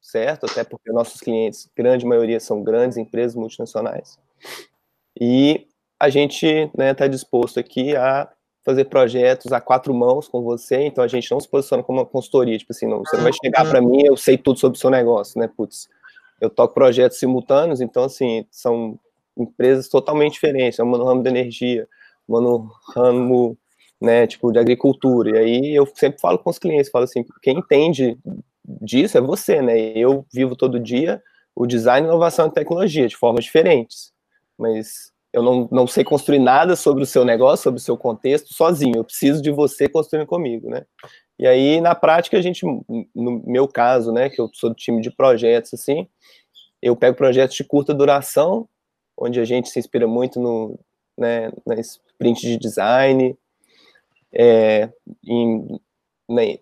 [0.00, 0.46] certo?
[0.46, 4.18] Até porque nossos clientes, grande maioria, são grandes empresas multinacionais.
[5.18, 5.66] E
[5.98, 8.28] a gente está né, tá disposto aqui a
[8.64, 12.06] fazer projetos a quatro mãos com você, então a gente não se posiciona como uma
[12.06, 14.80] consultoria, tipo assim, não, você não vai chegar para mim, eu sei tudo sobre o
[14.80, 15.88] seu negócio, né, putz,
[16.40, 18.98] eu toco projetos simultâneos, então assim, são
[19.36, 21.88] empresas totalmente diferentes, uma no ramo da energia,
[22.28, 23.56] uma no ramo,
[24.00, 27.58] né, tipo, de agricultura, e aí eu sempre falo com os clientes, falo assim, quem
[27.58, 28.18] entende
[28.80, 29.76] disso é você, né?
[29.96, 31.22] Eu vivo todo dia
[31.54, 34.12] o design, inovação e tecnologia de formas diferentes,
[34.56, 38.52] mas eu não, não sei construir nada sobre o seu negócio, sobre o seu contexto,
[38.52, 38.96] sozinho.
[38.96, 40.84] Eu preciso de você construindo comigo, né?
[41.38, 42.66] E aí, na prática, a gente,
[43.14, 46.06] no meu caso, né, que eu sou do time de projetos, assim,
[46.82, 48.68] eu pego projetos de curta duração,
[49.16, 50.78] onde a gente se inspira muito no,
[51.16, 53.36] né, na sprint de design,
[54.32, 54.90] é,
[55.24, 55.80] em,
[56.28, 56.58] né,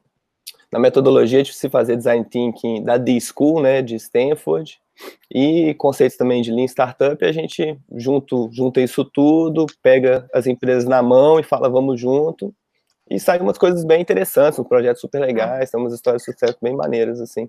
[0.70, 4.80] na metodologia de se fazer design thinking da D-School, né, de Stanford,
[5.30, 10.84] e conceitos também de Lean Startup, a gente junto, junta isso tudo, pega as empresas
[10.84, 12.54] na mão e fala, vamos junto,
[13.10, 16.58] e saem umas coisas bem interessantes, uns projetos super legais, tem umas histórias de sucesso
[16.60, 17.48] bem maneiras, assim.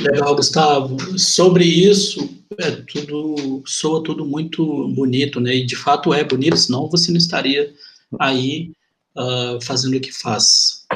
[0.00, 0.96] Legal, Gustavo.
[1.18, 5.56] Sobre isso, é tudo soa tudo muito bonito, né?
[5.56, 7.72] E de fato é bonito, senão você não estaria
[8.20, 8.70] aí
[9.16, 10.86] uh, fazendo o que faz.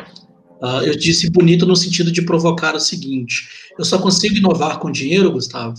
[0.61, 4.91] Uh, eu disse bonito no sentido de provocar o seguinte: eu só consigo inovar com
[4.91, 5.75] dinheiro, Gustavo?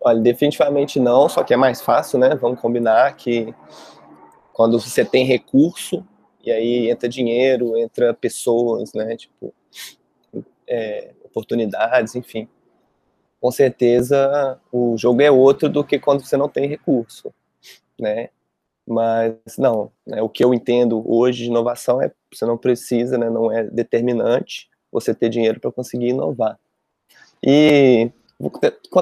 [0.00, 2.34] Olha, definitivamente não, só que é mais fácil, né?
[2.34, 3.54] Vamos combinar que
[4.52, 6.06] quando você tem recurso,
[6.42, 9.16] e aí entra dinheiro, entra pessoas, né?
[9.16, 9.54] Tipo,
[10.66, 12.48] é, oportunidades, enfim.
[13.40, 17.32] Com certeza o jogo é outro do que quando você não tem recurso,
[17.98, 18.30] né?
[18.86, 23.30] Mas não, né, o que eu entendo hoje de inovação é você não precisa, né,
[23.30, 26.58] não é determinante você ter dinheiro para conseguir inovar.
[27.42, 28.50] E vou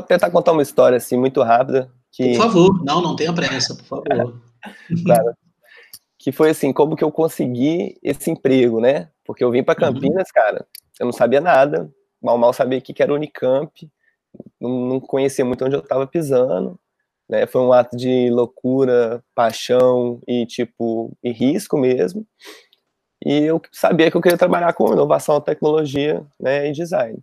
[0.02, 3.84] tentar contar uma história assim muito rápida que Por favor, não, não tenha pressa, por
[3.84, 4.40] favor.
[5.04, 5.34] claro.
[6.18, 9.08] Que foi assim, como que eu consegui esse emprego, né?
[9.24, 9.94] Porque eu vim para uhum.
[9.94, 10.34] Campinas, uhum.
[10.34, 10.66] cara,
[11.00, 11.90] eu não sabia nada,
[12.22, 13.90] mal mal sabia que era Unicamp,
[14.60, 16.78] não conhecia muito onde eu estava pisando,
[17.32, 17.46] né?
[17.46, 22.26] Foi um ato de loucura, paixão e tipo e risco mesmo.
[23.24, 27.18] E eu sabia que eu queria trabalhar com inovação, tecnologia, né, e design.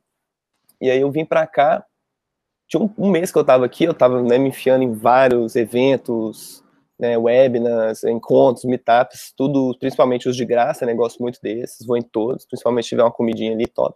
[0.82, 1.86] E aí eu vim para cá.
[2.68, 5.56] Tinha um, um, mês que eu estava aqui, eu estava né, me enfiando em vários
[5.56, 6.64] eventos,
[7.00, 12.02] né, webinars, encontros, meetups, tudo, principalmente os de graça, né, gosto muito desses, vou em
[12.02, 13.96] todos, principalmente se tiver uma comidinha ali top.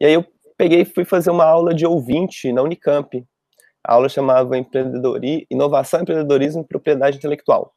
[0.00, 0.24] E aí eu
[0.56, 3.26] peguei e fui fazer uma aula de ouvinte na Unicamp,
[3.88, 4.54] a aula chamava
[5.50, 7.72] Inovação, Empreendedorismo e Propriedade Intelectual.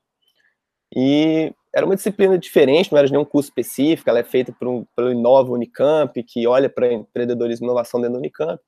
[0.94, 4.86] E era uma disciplina diferente, não era nenhum curso específico, ela é feita por um,
[4.94, 8.62] pelo Inova Unicamp, que olha para empreendedorismo e inovação dentro da Unicamp.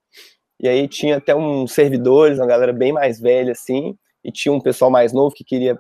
[0.58, 4.62] E aí tinha até uns servidores, uma galera bem mais velha, assim, e tinha um
[4.62, 5.78] pessoal mais novo que queria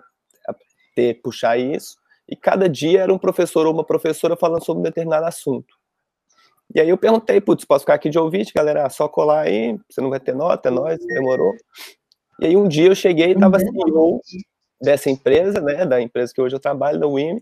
[0.94, 1.96] ter, puxar isso.
[2.28, 5.74] E cada dia era um professor ou uma professora falando sobre um determinado assunto.
[6.76, 8.90] E aí eu perguntei, putz, posso ficar aqui de ouvinte, galera?
[8.90, 11.54] Só colar aí, você não vai ter nota, é nóis, demorou.
[12.40, 14.22] E aí um dia eu cheguei e tava CEO
[14.82, 17.42] dessa empresa, né, da empresa que hoje eu trabalho, da WIM,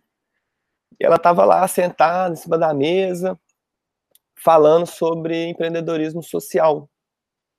[0.99, 3.39] e ela tava lá sentada em cima da mesa,
[4.35, 6.87] falando sobre empreendedorismo social,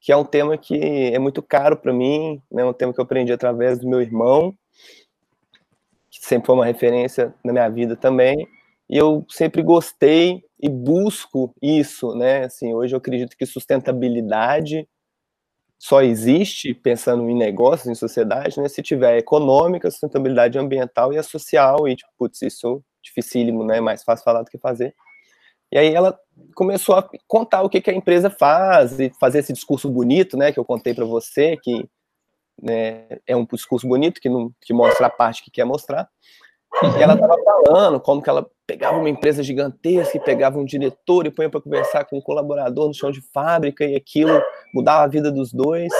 [0.00, 3.04] que é um tema que é muito caro para mim, né, um tema que eu
[3.04, 4.54] aprendi através do meu irmão,
[6.10, 8.46] que sempre foi uma referência na minha vida também,
[8.92, 12.44] e eu sempre gostei e busco isso, né?
[12.44, 14.86] Assim, hoje eu acredito que sustentabilidade
[15.78, 18.68] só existe pensando em negócios, em sociedade, né?
[18.68, 23.80] Se tiver econômica, sustentabilidade ambiental e a social, e, tipo, putz, isso dificílimo, né?
[23.80, 24.94] Mais fácil falar do que fazer.
[25.72, 26.20] E aí ela
[26.54, 30.52] começou a contar o que, que a empresa faz, e fazer esse discurso bonito, né?
[30.52, 31.88] Que eu contei para você, que
[32.60, 36.10] né, é um discurso bonito, que, não, que mostra a parte que quer mostrar.
[36.98, 41.26] E ela estava falando como que ela pegava uma empresa gigantesca e pegava um diretor
[41.26, 44.42] e põe para conversar com um colaborador no chão de fábrica e aquilo
[44.74, 45.92] mudava a vida dos dois.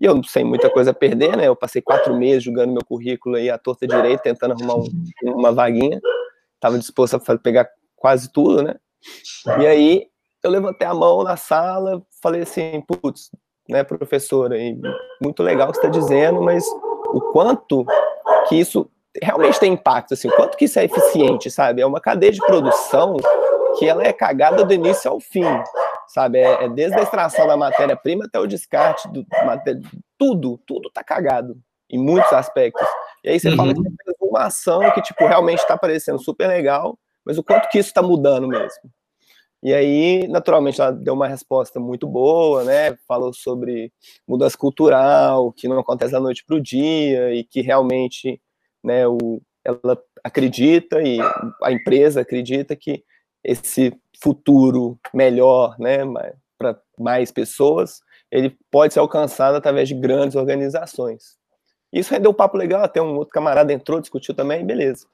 [0.00, 1.48] E eu sem muita coisa a perder, né?
[1.48, 4.88] Eu passei quatro meses jogando meu currículo aí à torta direita, tentando arrumar um,
[5.24, 6.00] uma vaguinha.
[6.54, 8.76] Estava disposto a pegar quase tudo, né?
[9.58, 10.06] E aí
[10.42, 13.30] eu levantei a mão na sala, falei assim, putz,
[13.68, 14.56] né, professora,
[15.20, 16.64] muito legal o que está dizendo, mas
[17.12, 17.84] o quanto
[18.48, 18.90] que isso
[19.22, 21.82] realmente tem impacto, assim, o quanto que isso é eficiente, sabe?
[21.82, 23.16] É uma cadeia de produção
[23.78, 25.44] que ela é cagada do início ao fim,
[26.08, 26.38] sabe?
[26.38, 29.26] É, é desde a extração da matéria-prima até o descarte do
[30.18, 31.56] tudo, tudo tá cagado
[31.88, 32.86] em muitos aspectos.
[33.24, 33.56] E aí você uhum.
[33.56, 37.68] fala que fez uma ação que tipo realmente está parecendo super legal, mas o quanto
[37.68, 38.90] que isso está mudando mesmo?
[39.62, 42.96] E aí, naturalmente, ela deu uma resposta muito boa, né?
[43.06, 43.92] Falou sobre
[44.26, 48.40] mudança cultural, que não acontece da noite para o dia e que realmente
[48.82, 51.18] né, o, ela acredita e
[51.62, 53.04] a empresa acredita que
[53.42, 55.98] esse futuro melhor, né,
[56.58, 61.38] para mais pessoas, ele pode ser alcançado através de grandes organizações.
[61.92, 65.06] Isso rendeu um papo legal, até um outro camarada entrou, discutiu também, beleza.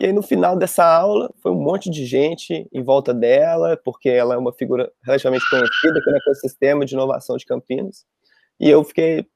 [0.00, 4.08] E aí no final dessa aula foi um monte de gente em volta dela, porque
[4.08, 8.06] ela é uma figura relativamente conhecida aqui no ecossistema de inovação de Campinas.
[8.58, 9.26] E eu fiquei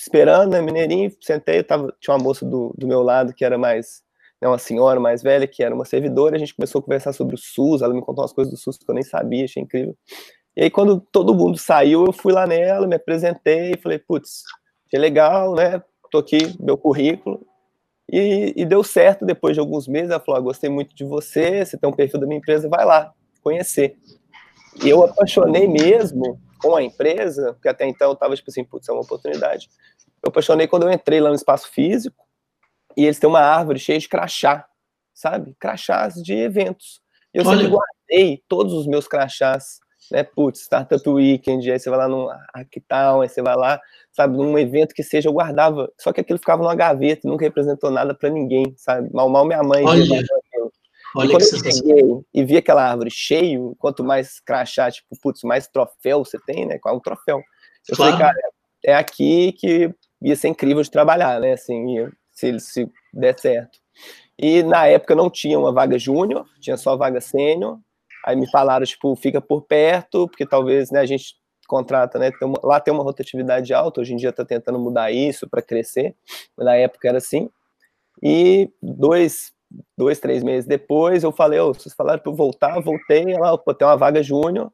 [0.00, 4.02] esperando, né, mineirinho, sentei, tava, tinha uma moça do, do meu lado que era mais,
[4.40, 7.34] né, uma senhora mais velha, que era uma servidora, a gente começou a conversar sobre
[7.34, 9.94] o SUS, ela me contou umas coisas do SUS que eu nem sabia, achei incrível.
[10.56, 14.42] E aí, quando todo mundo saiu, eu fui lá nela, me apresentei, falei, putz,
[14.88, 17.46] que legal, né, tô aqui, meu currículo,
[18.10, 21.64] e, e, deu certo depois de alguns meses, ela falou, ah, gostei muito de você,
[21.64, 23.96] você tem um perfil da minha empresa, vai lá, conhecer.
[24.82, 28.88] E eu apaixonei mesmo com a empresa, porque até então eu estava tipo assim, putz,
[28.88, 29.68] é uma oportunidade.
[30.22, 32.24] Eu apaixonei quando eu entrei lá no espaço físico
[32.96, 34.66] e eles têm uma árvore cheia de crachá,
[35.14, 35.54] sabe?
[35.58, 37.00] Crachás de eventos.
[37.32, 37.58] E eu Olha.
[37.58, 39.80] sempre guardei todos os meus crachás
[40.10, 40.24] né?
[40.24, 43.80] Putz, Startup Weekend, aí você vai lá num Hacktown, aí você vai lá,
[44.10, 47.90] sabe, num evento que seja, eu guardava, só que aquilo ficava numa gaveta, nunca representou
[47.90, 49.08] nada para ninguém, sabe?
[49.12, 50.02] Mal, mal minha mãe Olha,
[51.14, 52.02] olha e quando eu cheguei
[52.34, 56.78] e vi aquela árvore cheio, quanto mais crachá, tipo, putz, mais troféu você tem, né?
[56.78, 57.40] Qual é um troféu?
[57.88, 58.16] Eu claro.
[58.16, 58.52] falei, cara,
[58.84, 61.52] é aqui que ia ser incrível de trabalhar, né?
[61.52, 63.78] Assim, se, se der certo.
[64.38, 67.78] E na época não tinha uma vaga júnior, tinha só vaga sênior.
[68.24, 71.34] Aí me falaram, tipo, fica por perto, porque talvez né, a gente
[71.66, 72.30] contrata, né?
[72.32, 75.62] Tem uma, lá tem uma rotatividade alta, hoje em dia está tentando mudar isso para
[75.62, 76.16] crescer,
[76.56, 77.48] mas na época era assim.
[78.22, 79.52] E dois,
[79.96, 83.72] dois, três meses depois, eu falei, oh, vocês falaram para eu voltar, voltei, lá, pô,
[83.72, 84.72] tem uma vaga júnior,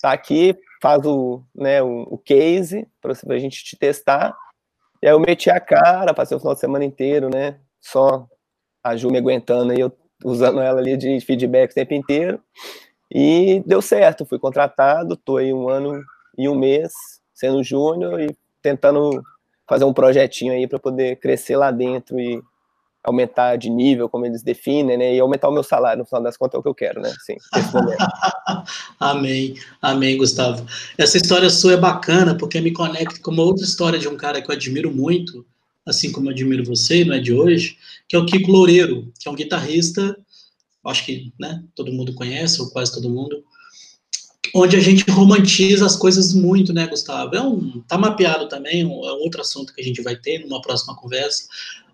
[0.00, 4.36] tá aqui, faz o, né, o, o case para a gente te testar.
[5.04, 7.58] E aí eu meti a cara, passei o final de semana inteiro, né?
[7.78, 8.26] Só
[8.82, 9.92] a Ju me aguentando aí, eu
[10.24, 12.40] usando ela ali de feedback o tempo inteiro.
[13.12, 16.02] E deu certo, fui contratado, estou aí um ano
[16.38, 16.90] e um mês
[17.34, 19.22] sendo júnior e tentando
[19.68, 22.42] fazer um projetinho aí para poder crescer lá dentro e
[23.04, 25.14] aumentar de nível, como eles definem, né?
[25.14, 27.12] E aumentar o meu salário, no final das contas, é o que eu quero, né?
[27.24, 27.36] Sim,
[28.98, 30.66] amém, amém, Gustavo.
[30.96, 34.40] Essa história sua é bacana, porque me conecta com uma outra história de um cara
[34.40, 35.44] que eu admiro muito,
[35.84, 37.76] assim como eu admiro você, não é de hoje,
[38.08, 40.16] que é o Kiko Loureiro, que é um guitarrista,
[40.86, 43.44] acho que né, todo mundo conhece, ou quase todo mundo,
[44.54, 47.34] onde a gente romantiza as coisas muito, né, Gustavo?
[47.34, 50.62] É um, tá mapeado também, é um outro assunto que a gente vai ter numa
[50.62, 51.44] próxima conversa,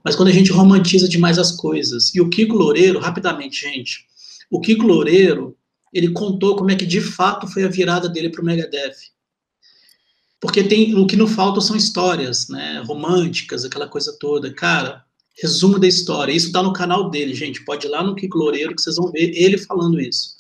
[0.05, 2.15] mas quando a gente romantiza demais as coisas.
[2.15, 4.07] E o Kiko Loureiro, rapidamente, gente,
[4.51, 5.57] o Kiko Loureiro,
[5.93, 8.97] ele contou como é que de fato foi a virada dele para o Megadeth.
[10.41, 14.53] Porque tem o que não falta são histórias, né, românticas, aquela coisa toda.
[14.55, 15.05] Cara,
[15.41, 16.33] resumo da história.
[16.33, 17.65] Isso está no canal dele, gente.
[17.65, 20.37] Pode ir lá no Kiko Loureiro que vocês vão ver ele falando isso.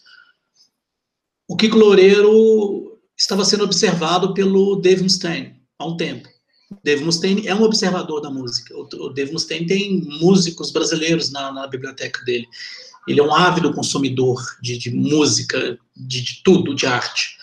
[1.46, 6.28] O Kiko Loureiro estava sendo observado pelo Dave Mustaine há um tempo.
[6.84, 8.74] Dave Mustaine é um observador da música.
[8.76, 12.46] O Dave Mustaine tem músicos brasileiros na, na biblioteca dele.
[13.08, 17.36] Ele é um ávido consumidor de, de música, de, de, tudo, de arte.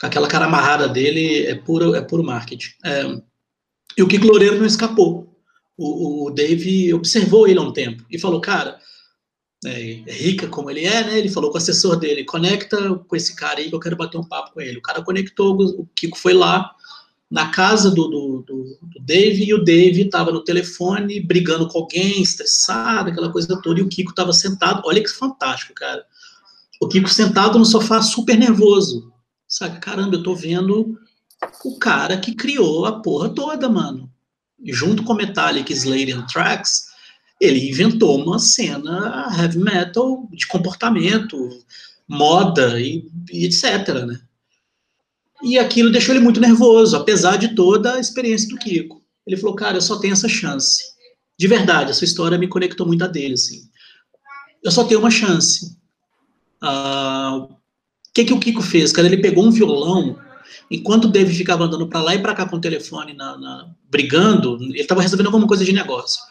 [0.00, 2.70] Aquela cara amarrada dele é puro, é puro marketing.
[2.84, 3.18] É,
[3.96, 5.36] e o Kiko Loureiro não escapou.
[5.76, 8.78] O, o Dave observou ele há um tempo e falou, cara,
[9.64, 11.18] é, rica como ele é, né?
[11.18, 14.18] Ele falou com o assessor dele, conecta com esse cara aí que eu quero bater
[14.18, 14.78] um papo com ele.
[14.78, 16.74] O cara conectou, o Kiko foi lá,
[17.32, 21.78] na casa do, do, do, do Dave e o Dave estava no telefone brigando com
[21.78, 24.82] alguém, estressado, aquela coisa toda, e o Kiko estava sentado.
[24.84, 26.04] Olha que fantástico, cara.
[26.78, 29.10] O Kiko sentado no sofá, super nervoso.
[29.48, 30.98] Sabe, caramba, eu tô vendo
[31.64, 34.10] o cara que criou a porra toda, mano.
[34.66, 36.88] Junto com Metallica, Slade and Tracks,
[37.40, 41.48] ele inventou uma cena heavy metal de comportamento,
[42.06, 44.20] moda e, e etc, né?
[45.42, 49.02] E aquilo deixou ele muito nervoso, apesar de toda a experiência do Kiko.
[49.26, 50.82] Ele falou, cara, eu só tenho essa chance.
[51.38, 53.62] De verdade, essa história me conectou muito a dele, assim.
[54.62, 55.76] Eu só tenho uma chance.
[56.60, 57.56] Ah, o
[58.14, 58.92] que, que o Kiko fez?
[58.92, 60.18] Cara, ele pegou um violão,
[60.70, 63.74] enquanto o Dave ficava andando para lá e para cá com o telefone, na, na,
[63.90, 66.22] brigando, ele estava resolvendo alguma coisa de negócio.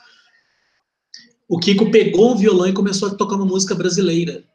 [1.50, 4.46] O Kiko pegou um violão e começou a tocar uma música brasileira.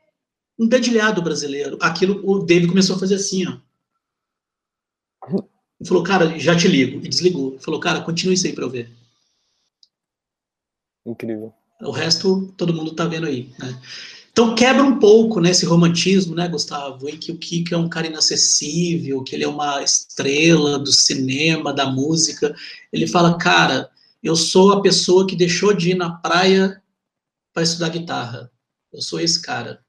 [0.59, 1.77] Um dedilhado brasileiro.
[1.83, 3.59] Aquilo, o Dave começou a fazer assim, ó.
[5.81, 7.05] Ele falou, cara, já te ligo.
[7.05, 7.53] E desligou.
[7.53, 8.91] Ele falou, cara, continue isso aí pra eu ver.
[11.07, 11.53] Incrível.
[11.81, 13.81] O resto, todo mundo tá vendo aí, né?
[14.33, 17.89] Então quebra um pouco né, esse romantismo, né, Gustavo, em que o Kiko é um
[17.89, 22.55] cara inacessível, que ele é uma estrela do cinema, da música.
[22.93, 23.91] Ele fala, cara,
[24.23, 26.83] eu sou a pessoa que deixou de ir na praia
[27.55, 28.51] para estudar guitarra.
[28.93, 29.83] Eu sou esse cara.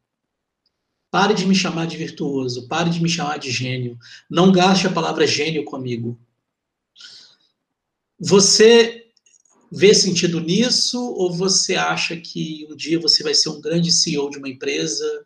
[1.17, 3.97] Pare de me chamar de virtuoso, pare de me chamar de gênio.
[4.29, 6.15] Não gaste a palavra gênio comigo.
[8.19, 9.07] Você
[9.71, 14.29] vê sentido nisso ou você acha que um dia você vai ser um grande CEO
[14.29, 15.25] de uma empresa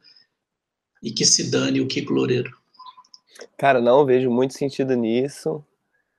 [1.04, 2.58] e que se dane o Kiko Loureiro?
[3.58, 5.62] Cara, não vejo muito sentido nisso.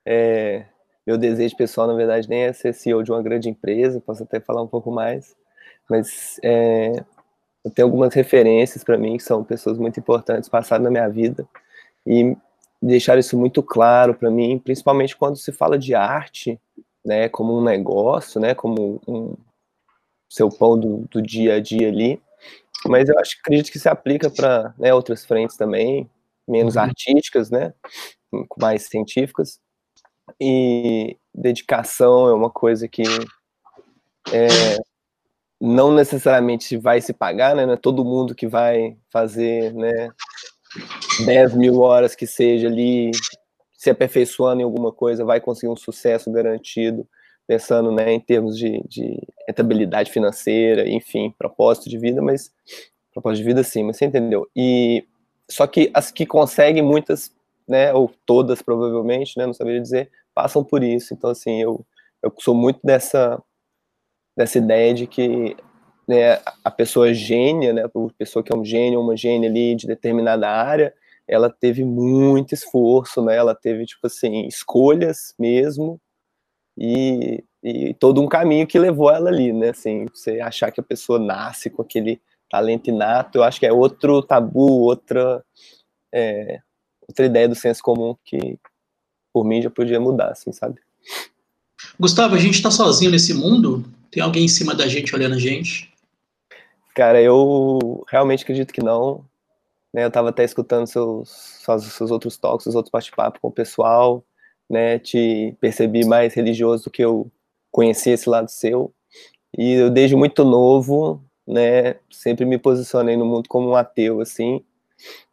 [0.05, 0.67] É,
[1.07, 4.39] meu desejo pessoal, na verdade, nem é ser CEO de uma grande empresa, posso até
[4.39, 5.35] falar um pouco mais,
[5.89, 7.03] mas é,
[7.65, 11.47] eu tenho algumas referências para mim que são pessoas muito importantes passaram na minha vida
[12.07, 12.37] e
[12.81, 16.61] deixar isso muito claro para mim, principalmente quando se fala de arte,
[17.05, 19.37] né, como um negócio, né, como um
[20.29, 22.21] seu pão do, do dia a dia ali.
[22.87, 26.11] Mas eu acho, acredito que se aplica para né, outras frentes também,
[26.49, 26.83] menos uhum.
[26.83, 27.73] artísticas, né,
[28.59, 29.61] mais científicas.
[30.41, 33.03] E dedicação é uma coisa que
[34.33, 34.77] é,
[35.65, 37.65] não necessariamente vai se pagar, né?
[37.65, 40.11] Não é todo mundo que vai fazer, né?
[41.25, 43.13] 10 mil horas que seja ali,
[43.73, 47.07] se aperfeiçoando em alguma coisa, vai conseguir um sucesso garantido,
[47.47, 52.51] pensando né, em termos de, de rentabilidade financeira, enfim, propósito de vida, mas
[53.13, 54.49] propósito de vida sim, mas você entendeu.
[54.57, 55.07] E
[55.49, 57.33] só que as que conseguem, muitas,
[57.69, 61.15] né, ou todas provavelmente, né, não saberia dizer, passam por isso.
[61.15, 61.85] Então, assim, eu,
[62.21, 63.41] eu sou muito dessa,
[64.37, 65.57] dessa ideia de que
[66.07, 69.87] né, a pessoa gênia, né, a pessoa que é um gênio, uma gênia ali de
[69.87, 70.93] determinada área,
[71.27, 76.01] ela teve muito esforço, né, ela teve, tipo assim, escolhas mesmo,
[76.77, 80.85] e, e todo um caminho que levou ela ali, né, assim, você achar que a
[80.85, 82.21] pessoa nasce com aquele
[82.51, 85.43] talento inato, eu acho que é outro tabu, outra,
[86.13, 86.61] é,
[87.09, 88.59] outra ideia do senso comum que,
[89.33, 90.79] por mim, já podia mudar, assim, sabe?
[91.99, 93.85] Gustavo, a gente está sozinho nesse mundo?
[94.13, 95.93] Tem alguém em cima da gente olhando a gente?
[96.95, 99.25] Cara, eu realmente acredito que não.
[99.93, 104.25] Né, eu estava até escutando seus, seus, outros talks, os outros bate-papo com o pessoal,
[104.71, 104.99] né?
[104.99, 107.31] Te percebi mais religioso do que eu
[107.71, 108.95] conheci esse lado seu.
[109.59, 114.65] E eu desde muito novo né, sempre me posicionei no mundo como um ateu, assim,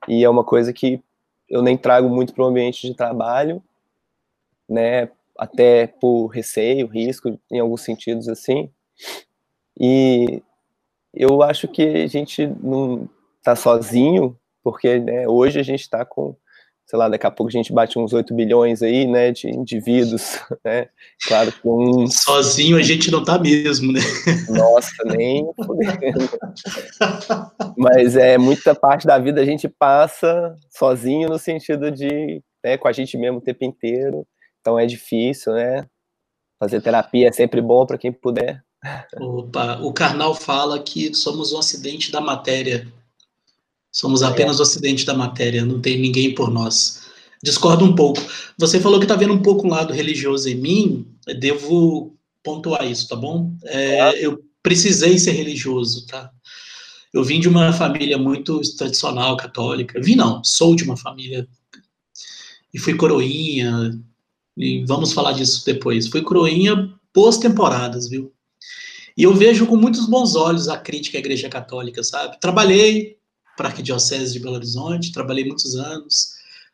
[0.07, 1.01] e é uma coisa que
[1.47, 3.61] eu nem trago muito para o ambiente de trabalho,
[4.67, 5.09] né,
[5.39, 8.69] até por receio, risco, em alguns sentidos, assim,
[9.79, 10.43] e
[11.13, 16.35] eu acho que a gente não está sozinho, porque né, hoje a gente está com
[16.89, 20.39] sei lá, daqui a pouco a gente bate uns 8 bilhões aí, né, de indivíduos,
[20.65, 20.87] né,
[21.27, 22.07] claro que um...
[22.07, 23.99] Sozinho a gente não tá mesmo, né?
[24.49, 25.47] Nossa, nem
[27.77, 32.87] Mas é, muita parte da vida a gente passa sozinho no sentido de, né, com
[32.87, 34.25] a gente mesmo o tempo inteiro,
[34.70, 35.86] então é difícil, né,
[36.59, 38.63] fazer terapia é sempre bom para quem puder.
[39.20, 42.88] Opa, o Karnal fala que somos um acidente da matéria,
[43.91, 47.01] Somos apenas o acidente da matéria, não tem ninguém por nós.
[47.43, 48.22] Discordo um pouco.
[48.57, 51.07] Você falou que está vendo um pouco o lado religioso em mim,
[51.39, 53.51] devo pontuar isso, tá bom?
[53.63, 56.30] É, eu precisei ser religioso, tá?
[57.11, 59.99] Eu vim de uma família muito tradicional, católica.
[59.99, 61.47] Vim não, sou de uma família.
[62.72, 63.99] E fui coroinha,
[64.60, 66.07] e vamos falar disso depois.
[66.07, 68.34] Fui coroinha pós-temporadas, viu?
[69.16, 72.38] E eu vejo com muitos bons olhos a crítica à Igreja Católica, sabe?
[72.41, 73.18] Trabalhei,
[73.55, 76.34] para a Arquidiocese de Belo Horizonte, trabalhei muitos anos.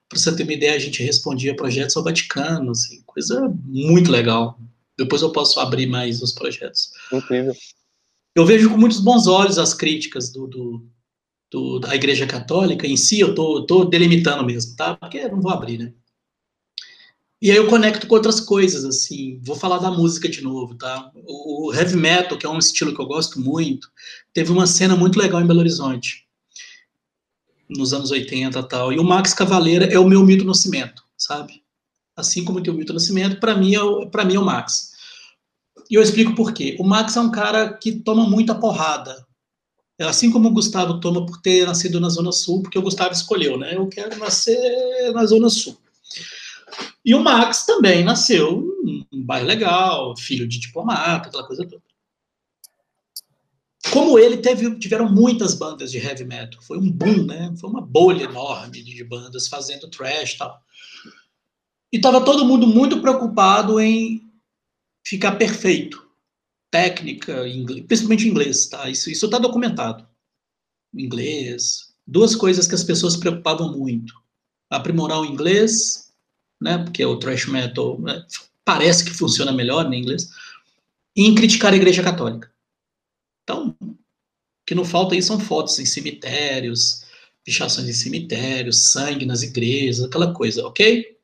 [0.10, 4.60] Para você ter uma ideia, a gente respondia projetos ao Vaticano, assim, coisa muito legal.
[4.98, 6.90] Depois eu posso abrir mais os projetos.
[7.14, 7.56] Incrível.
[8.36, 10.86] Eu vejo com muitos bons olhos as críticas do, do,
[11.52, 14.96] do da Igreja Católica em si, eu tô, tô delimitando mesmo, tá?
[14.96, 15.94] Porque eu não vou abrir, né?
[17.42, 19.40] E aí eu conecto com outras coisas, assim.
[19.44, 21.12] Vou falar da música de novo, tá?
[21.28, 23.90] O heavy metal, que é um estilo que eu gosto muito,
[24.34, 26.26] teve uma cena muito legal em Belo Horizonte
[27.70, 28.94] nos anos 80 tal.
[28.94, 31.64] E o Max Cavaleira é o meu Milton Nascimento, sabe?
[32.16, 34.94] Assim como tem o Milton Nascimento, para mim, é para mim é o Max.
[35.90, 36.76] E eu explico por quê.
[36.80, 39.26] O Max é um cara que toma muita porrada.
[39.98, 43.14] É assim como o Gustavo toma por ter nascido na Zona Sul, porque o Gustavo
[43.14, 43.76] escolheu, né?
[43.76, 45.78] Eu quero nascer na Zona Sul.
[47.04, 51.86] E o Max também nasceu num bairro legal, filho de diplomata, aquela coisa toda
[53.92, 56.62] como ele, teve, tiveram muitas bandas de heavy metal.
[56.62, 57.54] Foi um boom, né?
[57.58, 60.62] Foi uma bolha enorme de bandas fazendo trash e tal.
[61.94, 64.30] E estava todo mundo muito preocupado em
[65.06, 66.04] ficar perfeito.
[66.72, 68.90] Técnica, inglês, principalmente inglês, tá?
[68.90, 70.06] Isso está documentado.
[70.94, 71.94] Inglês.
[72.08, 74.14] Duas coisas que as pessoas se preocupavam muito.
[74.70, 76.05] Aprimorar o inglês,
[76.62, 76.78] né?
[76.80, 78.26] Porque o trash metal né?
[78.64, 80.30] parece que funciona melhor em inglês.
[81.16, 82.52] E em criticar a igreja católica.
[83.44, 83.96] Então, o
[84.66, 87.06] que não falta aí são fotos em cemitérios,
[87.44, 91.16] pichações em cemitérios, sangue nas igrejas, aquela coisa, ok?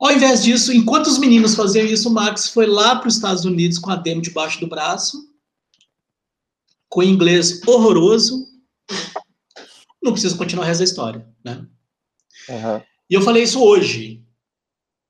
[0.00, 3.44] Ao invés disso, enquanto os meninos faziam isso, o Max foi lá para os Estados
[3.44, 5.30] Unidos com a demo debaixo do braço,
[6.88, 8.48] com inglês horroroso.
[10.02, 11.66] Não preciso continuar da história, né?
[12.48, 12.82] Uhum.
[13.10, 14.24] E eu falei isso hoje.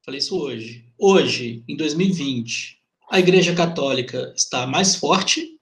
[0.02, 0.90] Falei isso hoje.
[0.98, 2.80] Hoje, em 2020,
[3.10, 5.60] a Igreja Católica está mais forte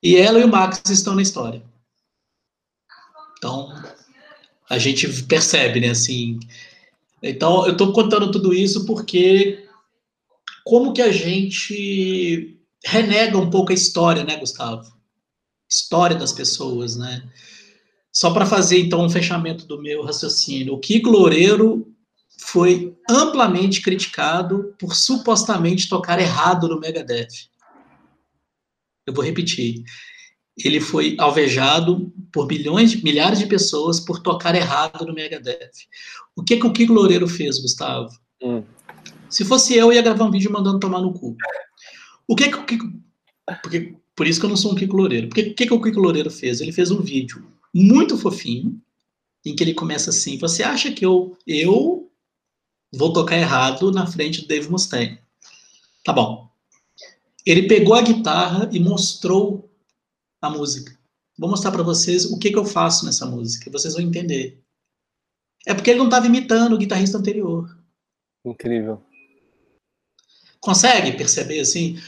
[0.00, 1.64] e ela e o Max estão na história.
[3.36, 3.68] Então,
[4.70, 6.38] a gente percebe, né, assim.
[7.20, 9.68] Então, eu estou contando tudo isso porque
[10.64, 14.96] como que a gente renega um pouco a história, né, Gustavo?
[15.68, 17.28] História das pessoas, né?
[18.14, 20.74] Só para fazer, então, um fechamento do meu raciocínio.
[20.74, 21.92] O Kiko Loureiro
[22.38, 27.48] foi amplamente criticado por supostamente tocar errado no Megadeth.
[29.04, 29.82] Eu vou repetir.
[30.56, 35.72] ele foi alvejado por milhões, milhares de pessoas por tocar errado no Megadeth.
[36.36, 38.08] O que que o Kiko Loureiro fez, Gustavo?
[38.40, 38.62] Hum.
[39.28, 41.36] Se fosse eu, eu ia gravar um vídeo mandando tomar no cu.
[42.28, 42.92] O que que o Kiko...
[43.60, 45.26] Porque, por isso que eu não sou um Kiko Loureiro.
[45.26, 46.60] Porque o que que o Kiko Loureiro fez?
[46.60, 47.44] Ele fez um vídeo
[47.74, 48.80] muito fofinho,
[49.44, 52.10] em que ele começa assim, você acha que eu, eu
[52.94, 55.18] vou tocar errado na frente do Dave Mustaine?
[56.04, 56.48] Tá bom.
[57.44, 59.68] Ele pegou a guitarra e mostrou
[60.40, 60.96] a música.
[61.36, 64.62] Vou mostrar para vocês o que, que eu faço nessa música, vocês vão entender.
[65.66, 67.76] É porque ele não estava imitando o guitarrista anterior.
[68.44, 69.02] Incrível.
[70.60, 71.98] Consegue perceber assim?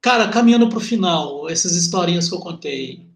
[0.00, 3.11] Cara, caminhando para o final, essas historinhas que eu contei.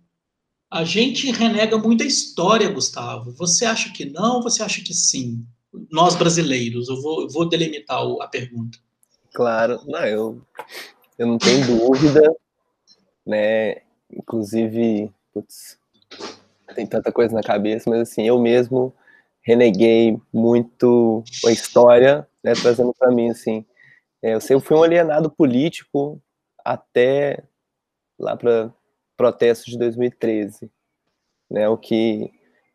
[0.76, 3.32] A gente renega muita história, Gustavo.
[3.32, 4.42] Você acha que não?
[4.42, 5.42] Você acha que sim?
[5.90, 8.76] Nós brasileiros, eu vou, eu vou delimitar a pergunta.
[9.32, 10.42] Claro, não, eu,
[11.16, 12.20] eu não tenho dúvida,
[13.26, 13.76] né?
[14.12, 15.78] Inclusive, putz,
[16.74, 18.94] tem tanta coisa na cabeça, mas assim, eu mesmo
[19.40, 23.64] reneguei muito a história, né, trazendo para mim, assim,
[24.22, 26.20] é, eu sempre fui um alienado político
[26.62, 27.42] até
[28.18, 28.70] lá para
[29.16, 30.70] protestos de 2013,
[31.50, 32.30] né, o que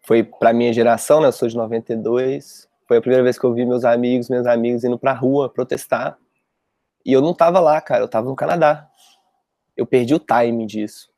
[0.06, 3.54] foi para minha geração, né, eu sou de 92, foi a primeira vez que eu
[3.54, 6.18] vi meus amigos, meus amigos indo para a rua protestar,
[7.06, 8.88] e eu não tava lá, cara, eu tava no Canadá.
[9.76, 11.10] Eu perdi o time disso.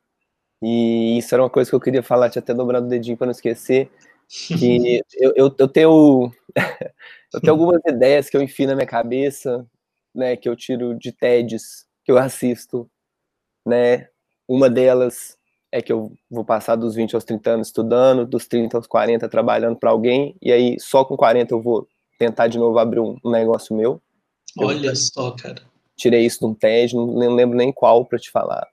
[0.62, 3.26] E isso era uma coisa que eu queria falar, tinha até dobrado o dedinho para
[3.26, 3.90] não esquecer,
[4.28, 6.32] que eu, eu, eu tenho
[7.32, 9.66] eu tenho algumas ideias que eu enfio na minha cabeça,
[10.14, 12.88] né, que eu tiro de TEDs, que eu assisto,
[13.66, 14.08] né,
[14.48, 15.36] uma delas
[15.72, 19.28] é que eu vou passar dos 20 aos 30 anos estudando, dos 30 aos 40
[19.28, 21.88] trabalhando para alguém, e aí só com 40 eu vou
[22.18, 24.00] tentar de novo abrir um, um negócio meu.
[24.58, 25.62] Olha eu, só, cara.
[25.96, 28.66] Tirei isso de um TED, não, não lembro nem qual para te falar.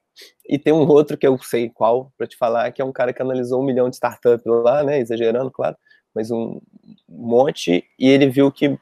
[0.48, 3.12] E tem um outro que eu sei qual para te falar, que é um cara
[3.12, 5.00] que analisou um milhão de startups lá, né?
[5.00, 5.76] Exagerando, claro,
[6.14, 6.60] mas um
[7.08, 8.78] monte, e ele viu que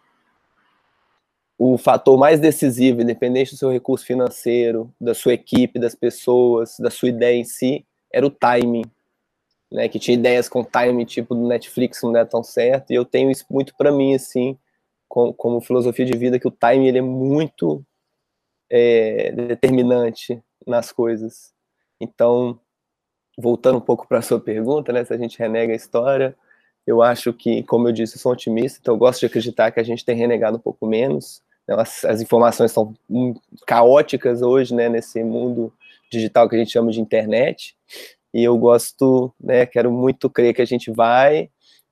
[1.62, 6.90] o fator mais decisivo, independente do seu recurso financeiro, da sua equipe, das pessoas, da
[6.90, 8.84] sua ideia em si, era o timing.
[9.70, 13.04] Né, que tinha ideias com timing tipo do Netflix não é tão certo, e eu
[13.04, 14.58] tenho isso muito para mim, assim,
[15.06, 17.84] como, filosofia de vida, que o timing ele é muito
[18.70, 21.52] é, determinante nas coisas.
[22.00, 22.58] Então,
[23.38, 26.34] voltando um pouco para a sua pergunta, né, se a gente renega a história,
[26.86, 29.78] eu acho que, como eu disse, eu sou otimista, então eu gosto de acreditar que
[29.78, 31.42] a gente tem renegado um pouco menos.
[31.70, 32.94] As, as informações são
[33.66, 35.72] caóticas hoje, né, nesse mundo
[36.10, 37.76] digital que a gente chama de internet,
[38.34, 41.48] e eu gosto, né, quero muito crer que a gente vai,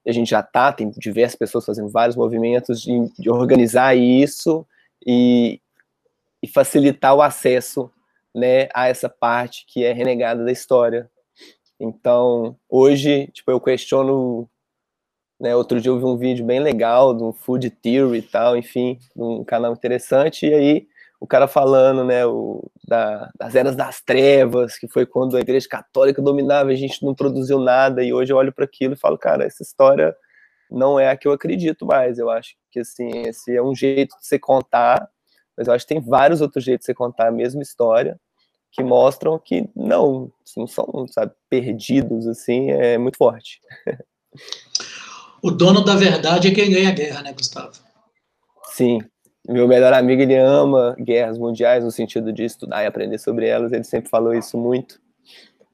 [0.07, 4.67] a gente já está, tem diversas pessoas fazendo vários movimentos de, de organizar isso
[5.07, 5.61] e,
[6.43, 7.91] e facilitar o acesso
[8.35, 11.11] né, a essa parte que é renegada da história.
[11.79, 14.49] Então, hoje, tipo, eu questiono,
[15.41, 18.99] né, outro dia eu vi um vídeo bem legal do Food Theory e tal, enfim,
[19.17, 20.87] um canal interessante, e aí
[21.21, 25.69] o cara falando, né, o, da, das eras das trevas, que foi quando a igreja
[25.69, 29.19] católica dominava, a gente não produziu nada, e hoje eu olho para aquilo e falo,
[29.19, 30.15] cara, essa história
[30.71, 34.17] não é a que eu acredito mais, eu acho que, assim, esse é um jeito
[34.17, 35.09] de você contar,
[35.57, 38.19] mas eu acho que tem vários outros jeitos de você contar a mesma história,
[38.71, 43.61] que mostram que não, não são, sabe, perdidos, assim, é muito forte.
[45.43, 47.73] O dono da verdade é quem ganha a guerra, né, Gustavo?
[48.73, 49.01] Sim.
[49.49, 53.73] Meu melhor amigo, ele ama guerras mundiais, no sentido de estudar e aprender sobre elas,
[53.73, 55.01] ele sempre falou isso muito.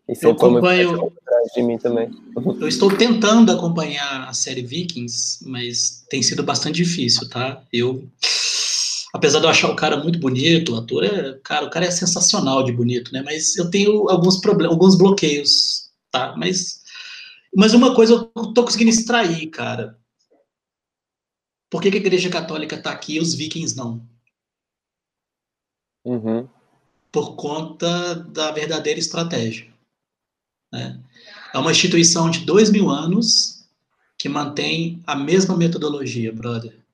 [0.08, 1.12] E sempre eu acompanho
[1.54, 2.10] de mim também.
[2.60, 7.62] Eu estou tentando acompanhar a série Vikings, mas tem sido bastante difícil, tá?
[7.72, 8.04] Eu
[9.14, 11.90] apesar de eu achar o cara muito bonito, o ator é, cara, o cara é
[11.90, 13.22] sensacional de bonito, né?
[13.24, 16.34] Mas eu tenho alguns problemas, alguns bloqueios, tá?
[16.36, 16.80] Mas,
[17.57, 19.98] mas uma coisa eu tô conseguindo extrair, cara.
[21.70, 24.07] Por que, que a Igreja Católica tá aqui e os vikings não?
[26.05, 26.48] Uhum.
[27.11, 29.72] Por conta da verdadeira estratégia.
[30.72, 31.02] Né?
[31.52, 33.66] É uma instituição de dois mil anos
[34.18, 36.84] que mantém a mesma metodologia, brother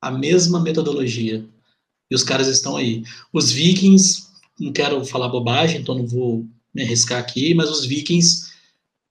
[0.00, 1.46] a mesma metodologia.
[2.10, 3.04] E os caras estão aí.
[3.32, 4.26] Os vikings,
[4.58, 8.49] não quero falar bobagem, então não vou me arriscar aqui, mas os vikings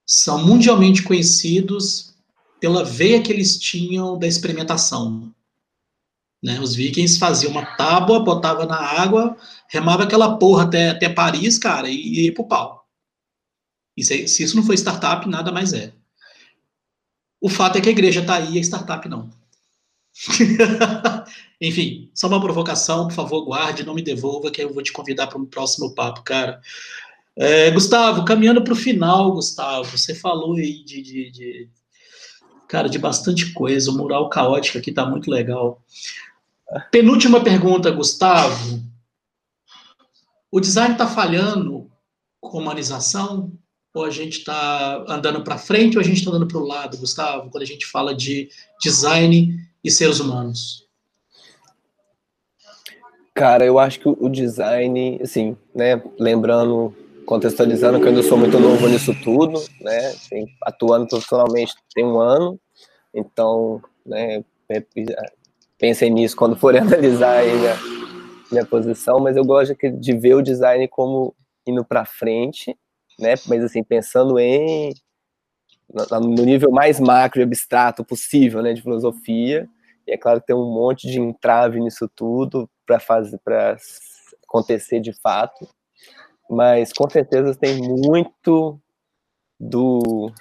[0.10, 2.16] são mundialmente conhecidos
[2.60, 5.32] pela veia que eles tinham da experimentação.
[6.44, 6.60] Né?
[6.60, 9.38] Os vikings faziam uma tábua, botava na água,
[9.70, 12.88] remava aquela porra até, até Paris, cara, e, ia pro pau.
[13.96, 15.94] E se, se isso não foi startup, nada mais é.
[17.40, 19.30] O fato é que a igreja está aí e a startup não.
[21.62, 25.28] Enfim, só uma provocação, por favor, guarde, não me devolva, que eu vou te convidar
[25.28, 26.60] para um próximo papo, cara.
[27.42, 31.70] É, Gustavo, caminhando para o final, Gustavo, você falou aí de, de, de,
[32.68, 33.90] cara, de bastante coisa.
[33.90, 35.82] O mural caótico aqui está muito legal.
[36.92, 38.84] Penúltima pergunta, Gustavo.
[40.52, 41.90] O design está falhando
[42.42, 43.54] com a humanização?
[43.94, 46.98] Ou a gente está andando para frente ou a gente está andando para o lado,
[46.98, 48.50] Gustavo, quando a gente fala de
[48.84, 50.86] design e seres humanos?
[53.34, 56.94] Cara, eu acho que o design, assim, né, lembrando
[57.30, 60.16] contextualizando que eu ainda sou muito novo nisso tudo, né?
[60.64, 62.60] Atuando profissionalmente tem um ano,
[63.14, 64.44] então, né?
[65.78, 67.76] Pensei nisso quando for analisar minha,
[68.52, 71.36] minha posição, mas eu gosto de ver o design como
[71.68, 72.76] indo para frente,
[73.20, 73.36] né?
[73.46, 74.92] Mas assim pensando em
[75.94, 78.74] no nível mais macro e abstrato possível, né?
[78.74, 79.70] De filosofia.
[80.08, 83.78] E é claro que tem um monte de entrave nisso tudo para fazer para
[84.48, 85.70] acontecer de fato
[86.50, 88.80] mas com certeza tem muito
[89.60, 90.32] do,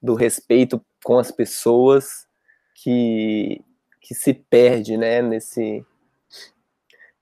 [0.00, 2.26] do respeito com as pessoas
[2.74, 3.60] que,
[4.00, 5.84] que se perde né, nesse,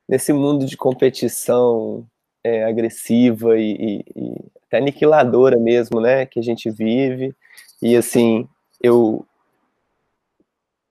[0.06, 2.06] nesse mundo de competição
[2.44, 7.34] é, agressiva e, e, e, até aniquiladora mesmo, né, que a gente vive.
[7.80, 8.48] E assim,
[8.82, 9.24] eu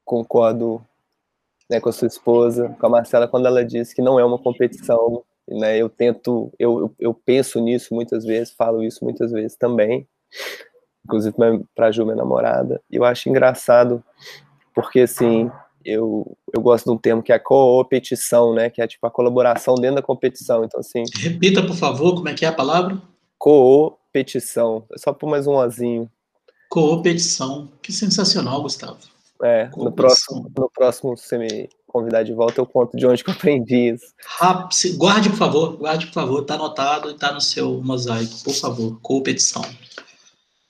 [0.03, 0.83] concordo
[1.69, 4.39] né, com a sua esposa, com a Marcela, quando ela diz que não é uma
[4.39, 5.77] competição né?
[5.77, 10.07] Eu tento, eu, eu penso nisso muitas vezes, falo isso muitas vezes também,
[11.03, 11.35] inclusive
[11.75, 12.81] para a Ju, minha namorada.
[12.89, 14.03] E eu acho engraçado,
[14.73, 15.49] porque assim,
[15.85, 18.69] eu, eu gosto de um termo que é a coopetição, né?
[18.69, 20.65] Que é tipo a colaboração dentro da competição.
[20.65, 21.03] Então, assim.
[21.15, 22.99] Repita, por favor, como é que é a palavra?
[23.37, 24.83] Coopetição.
[24.91, 26.09] É só por mais um ozinho.
[26.69, 27.69] Coopetição.
[27.81, 28.97] Que sensacional, Gustavo.
[29.43, 33.29] É, no próximo, no próximo você me convidar de volta, eu conto de onde que
[33.29, 34.07] eu aprendi isso.
[34.37, 38.53] Rápido, guarde, por favor, guarde, por favor, está anotado e está no seu mosaico, por
[38.53, 39.63] favor, competição.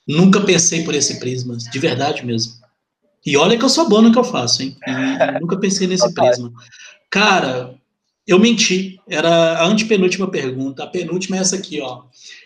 [0.06, 2.52] Nunca pensei por esse prisma, de verdade mesmo.
[3.24, 4.76] E olha que eu sou bom no que eu faço, hein?
[4.86, 4.92] E
[5.42, 6.52] nunca pensei nesse prisma.
[7.10, 7.74] Cara,
[8.24, 9.00] eu menti.
[9.08, 10.84] Era a antepenúltima pergunta.
[10.84, 12.04] A penúltima é essa aqui, ó.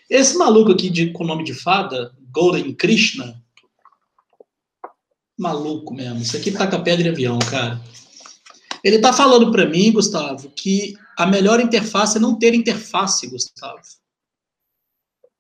[0.09, 3.39] Esse maluco aqui de, com o nome de fada, Golden Krishna,
[5.39, 6.23] maluco mesmo.
[6.23, 7.79] Isso aqui taca pedra em avião, cara.
[8.83, 13.81] Ele está falando para mim, Gustavo, que a melhor interface é não ter interface, Gustavo.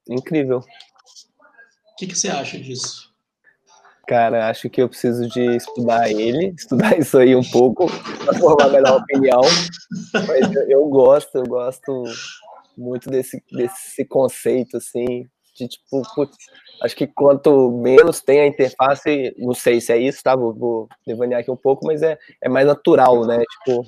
[0.08, 0.58] Incrível.
[0.58, 3.10] O que, que você acha disso?
[4.06, 7.86] Cara, acho que eu preciso de estudar ele, estudar isso aí um pouco,
[8.24, 9.40] para formar a melhor opinião.
[10.12, 12.04] Mas eu, eu, gosto, eu gosto
[12.76, 16.36] muito desse, desse conceito, assim, de tipo, putz,
[16.80, 20.34] acho que quanto menos tem a interface, não sei se é isso, tá?
[20.34, 23.42] Vou, vou devanear aqui um pouco, mas é, é mais natural, né?
[23.64, 23.84] Tipo,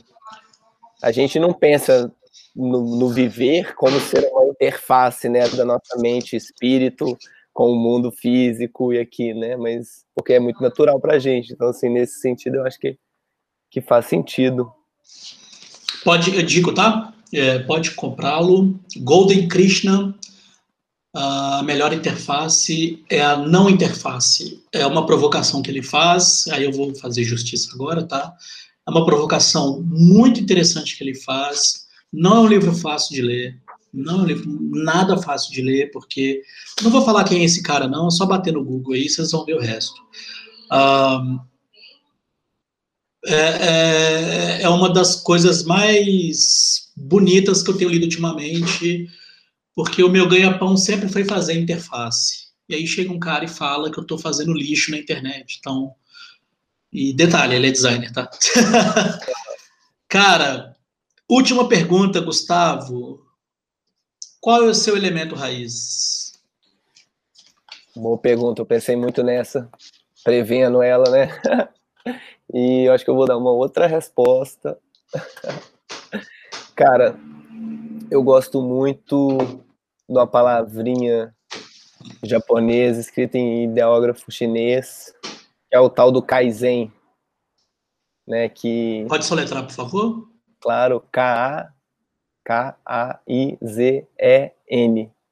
[1.02, 2.12] a gente não pensa
[2.54, 7.16] no, no viver como ser uma interface, né, da nossa mente, espírito
[7.52, 9.56] com o mundo físico e aqui, né?
[9.56, 11.52] Mas porque é muito natural para a gente.
[11.52, 12.98] Então, assim, nesse sentido, eu acho que,
[13.70, 14.72] que faz sentido.
[16.04, 17.12] Pode, eu digo, tá?
[17.32, 18.78] É, pode comprá-lo.
[18.98, 20.14] Golden Krishna
[21.14, 24.62] a melhor interface é a não interface.
[24.72, 28.32] É uma provocação que ele faz, aí eu vou fazer justiça agora, tá?
[28.86, 31.86] É uma provocação muito interessante que ele faz.
[32.12, 33.60] Não é um livro fácil de ler,
[33.92, 36.42] não é um livro nada fácil de ler, porque.
[36.82, 39.30] Não vou falar quem é esse cara, não, é só bater no Google aí, vocês
[39.30, 40.00] vão ver o resto.
[40.72, 41.38] Um,
[43.24, 49.08] é, é, é uma das coisas mais bonitas que eu tenho lido ultimamente
[49.74, 52.48] porque o meu ganha-pão sempre foi fazer interface.
[52.68, 55.58] E aí chega um cara e fala que eu estou fazendo lixo na internet.
[55.58, 55.94] Então,
[56.92, 58.30] e detalhe, ele é designer, tá?
[60.08, 60.76] cara,
[61.28, 63.26] última pergunta, Gustavo.
[64.40, 66.34] Qual é o seu elemento raiz?
[67.94, 69.70] Boa pergunta, eu pensei muito nessa,
[70.24, 71.28] prevendo ela, né?
[72.52, 74.78] e eu acho que eu vou dar uma outra resposta.
[76.74, 77.18] Cara,
[78.10, 79.38] eu gosto muito
[80.08, 81.34] de uma palavrinha
[82.22, 86.92] japonesa escrita em ideógrafo chinês, que é o tal do Kaizen,
[88.26, 89.06] né, que...
[89.08, 90.28] Pode soletrar, por favor?
[90.60, 91.72] Claro, K-A-K-A-I-Z-E-N,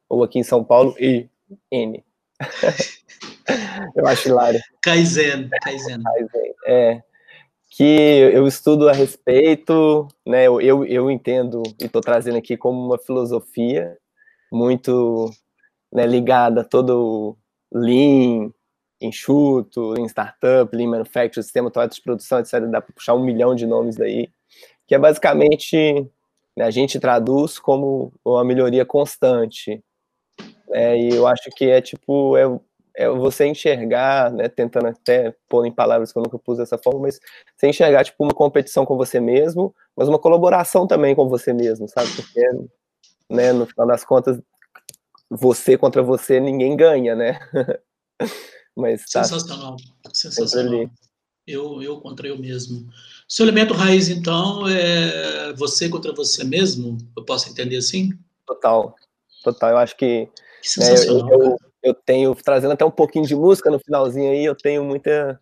[0.08, 2.04] ou aqui em São Paulo, I-N.
[3.94, 4.61] eu acho hilário.
[4.82, 6.02] Kaizen, Kaizen.
[6.02, 7.02] Kaizen, é
[7.70, 10.44] que eu estudo a respeito, né?
[10.46, 13.96] Eu, eu, entendo e estou trazendo aqui como uma filosofia
[14.52, 15.30] muito
[15.92, 17.36] né, ligada a todo
[17.72, 18.50] Lean,
[19.00, 22.60] enxuto, Lean Startup, Lean Manufacturing, sistema total de produção, etc.
[22.68, 24.28] Dá para puxar um milhão de nomes daí,
[24.86, 26.10] que é basicamente
[26.56, 29.80] né, a gente traduz como uma melhoria constante.
[30.72, 32.44] É, e eu acho que é tipo, é,
[32.97, 37.01] é você enxergar, né, tentando até pôr em palavras que eu nunca pus dessa forma,
[37.01, 37.20] mas
[37.57, 41.88] você enxergar tipo uma competição com você mesmo, mas uma colaboração também com você mesmo,
[41.88, 42.11] sabe?
[42.14, 42.41] Porque,
[43.28, 44.41] né, no final das contas,
[45.30, 47.38] você contra você ninguém ganha, né?
[48.76, 49.76] mas tá sensacional,
[50.12, 50.91] sensacional.
[51.47, 52.88] Eu, eu contra eu mesmo.
[53.28, 56.99] Seu elemento raiz, então, é você contra você mesmo?
[57.16, 58.11] Eu posso entender assim?
[58.47, 58.95] Total,
[59.43, 59.70] total.
[59.70, 60.28] Eu acho que,
[60.62, 64.45] que né, eu, eu, eu tenho, trazendo até um pouquinho de música no finalzinho aí,
[64.45, 65.41] eu tenho muita,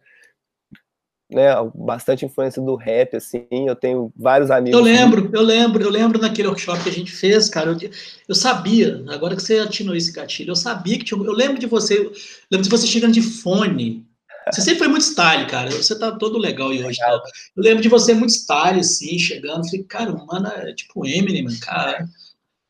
[1.30, 4.78] né, bastante influência do rap, assim, eu tenho vários amigos.
[4.78, 7.91] Eu lembro, eu lembro, eu lembro naquele workshop que a gente fez, cara, eu,
[8.28, 11.66] eu sabia, agora que você atinou esse gatilho, eu sabia que tinha, eu lembro de
[11.66, 12.12] você, eu
[12.51, 14.07] lembro de você chegando de fone,
[14.51, 17.22] você sempre foi muito style, cara, você tá todo legal e hoje, tá?
[17.57, 22.09] eu lembro de você muito style, assim, chegando, falei, cara, mano, é tipo Eminem, cara,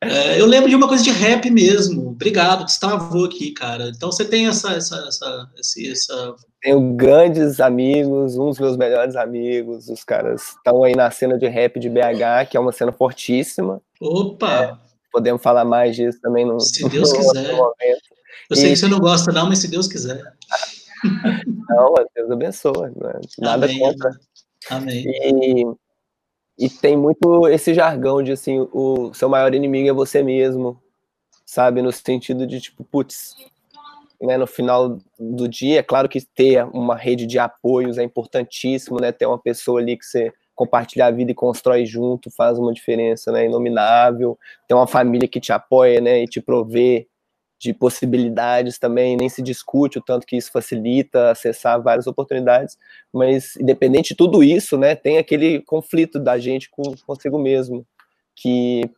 [0.01, 2.09] é, eu lembro de uma coisa de rap mesmo.
[2.09, 3.89] Obrigado, destravou aqui, cara.
[3.89, 6.35] Então você tem essa, essa, essa, esse, essa...
[6.61, 9.89] Tenho grandes amigos, uns dos meus melhores amigos.
[9.89, 13.81] Os caras estão aí na cena de rap de BH, que é uma cena fortíssima.
[13.99, 14.63] Opa!
[14.63, 14.77] É,
[15.11, 17.55] podemos falar mais disso também no Se Deus no quiser.
[17.55, 18.19] Momento.
[18.49, 18.69] Eu sei e...
[18.69, 20.21] que você não gosta, não, mas se Deus quiser.
[21.69, 22.89] não, Deus abençoe.
[22.95, 23.19] Né?
[23.37, 23.79] Nada Amém.
[23.79, 24.11] contra.
[24.69, 25.05] Amém.
[25.07, 25.65] E
[26.59, 30.77] e tem muito esse jargão de assim, o seu maior inimigo é você mesmo,
[31.45, 31.81] sabe?
[31.81, 33.35] No sentido de tipo, putz,
[34.21, 38.99] né, no final do dia, é claro que ter uma rede de apoios é importantíssimo,
[38.99, 39.13] né?
[39.13, 43.31] Ter uma pessoa ali que você compartilha a vida e constrói junto faz uma diferença,
[43.31, 43.45] né?
[43.45, 44.37] Inominável.
[44.67, 46.23] Ter uma família que te apoia, né?
[46.23, 47.07] E te provê
[47.59, 52.77] de possibilidades também, nem se discute o tanto que isso facilita acessar várias oportunidades,
[53.13, 57.85] mas independente de tudo isso, né, tem aquele conflito da gente com consigo mesmo,
[58.33, 58.89] que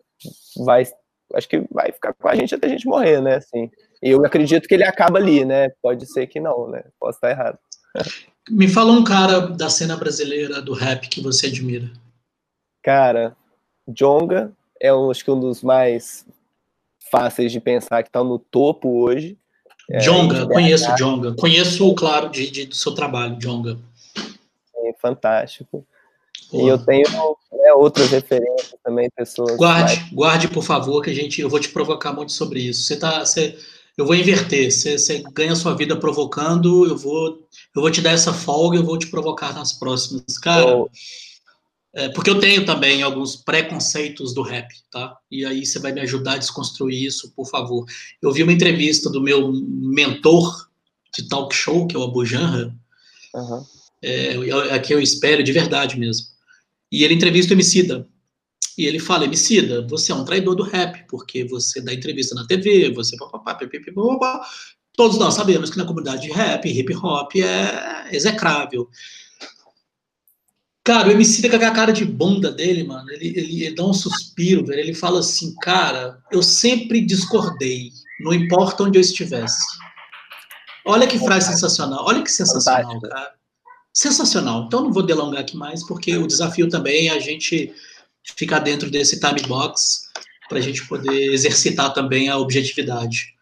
[0.63, 0.87] vai,
[1.33, 3.69] acho que vai ficar com a gente até a gente morrer, né, assim.
[4.01, 7.31] E eu acredito que ele acaba ali, né, pode ser que não, né, posso estar
[7.31, 7.57] errado.
[8.49, 11.91] Me fala um cara da cena brasileira do rap que você admira.
[12.83, 13.35] Cara,
[13.87, 16.25] Jonga é um, acho que um dos mais
[17.11, 19.37] fáceis de pensar que estão no topo hoje.
[19.89, 21.33] É, Jonga, conheço Jonga.
[21.33, 23.77] Conheço, claro, de, de, do seu trabalho, Jonga.
[24.75, 25.85] É fantástico.
[26.53, 27.07] E eu tenho
[27.51, 29.55] né, outras referências também, pessoas.
[29.55, 30.11] Guarde, mais...
[30.11, 32.83] guarde, por favor, que a gente, eu vou te provocar muito sobre isso.
[32.83, 33.57] Você tá, você,
[33.97, 34.71] eu vou inverter.
[34.71, 37.39] Você, você ganha sua vida provocando, eu vou,
[37.75, 40.37] eu vou te dar essa folga, eu vou te provocar nas próximas.
[40.37, 40.85] Cara.
[41.93, 45.17] É, porque eu tenho também alguns preconceitos do rap, tá?
[45.29, 47.85] E aí você vai me ajudar a desconstruir isso, por favor.
[48.21, 50.69] Eu vi uma entrevista do meu mentor
[51.13, 52.73] de talk show, que é o Abu Janra,
[53.35, 53.65] uhum.
[54.01, 54.35] é,
[54.69, 56.27] é, que eu espero de verdade mesmo.
[56.89, 58.07] E ele entrevista o Emicida.
[58.77, 62.47] E ele fala, Emicida, você é um traidor do rap, porque você dá entrevista na
[62.47, 64.41] TV, você papapá, papapá,
[64.95, 68.89] todos nós sabemos que na comunidade de rap, hip hop é execrável.
[70.83, 73.93] Cara, o MC com a cara de bunda dele, mano, ele, ele, ele, dá um
[73.93, 74.79] suspiro, velho.
[74.79, 79.61] Ele fala assim, cara, eu sempre discordei, não importa onde eu estivesse.
[80.83, 83.31] Olha que frase sensacional, olha que sensacional, cara.
[83.93, 84.63] Sensacional.
[84.65, 87.71] Então não vou delongar aqui mais, porque o desafio também é a gente
[88.35, 90.09] ficar dentro desse time box
[90.49, 93.35] para a gente poder exercitar também a objetividade.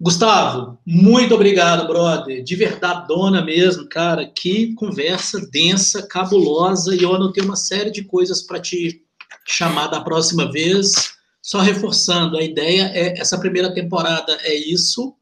[0.00, 2.42] Gustavo, muito obrigado, brother.
[2.44, 4.26] De verdade, dona mesmo, cara.
[4.26, 6.94] Que conversa densa, cabulosa.
[6.94, 9.02] E eu anotei uma série de coisas para te
[9.44, 11.16] chamar da próxima vez.
[11.42, 15.14] Só reforçando, a ideia é essa primeira temporada é isso,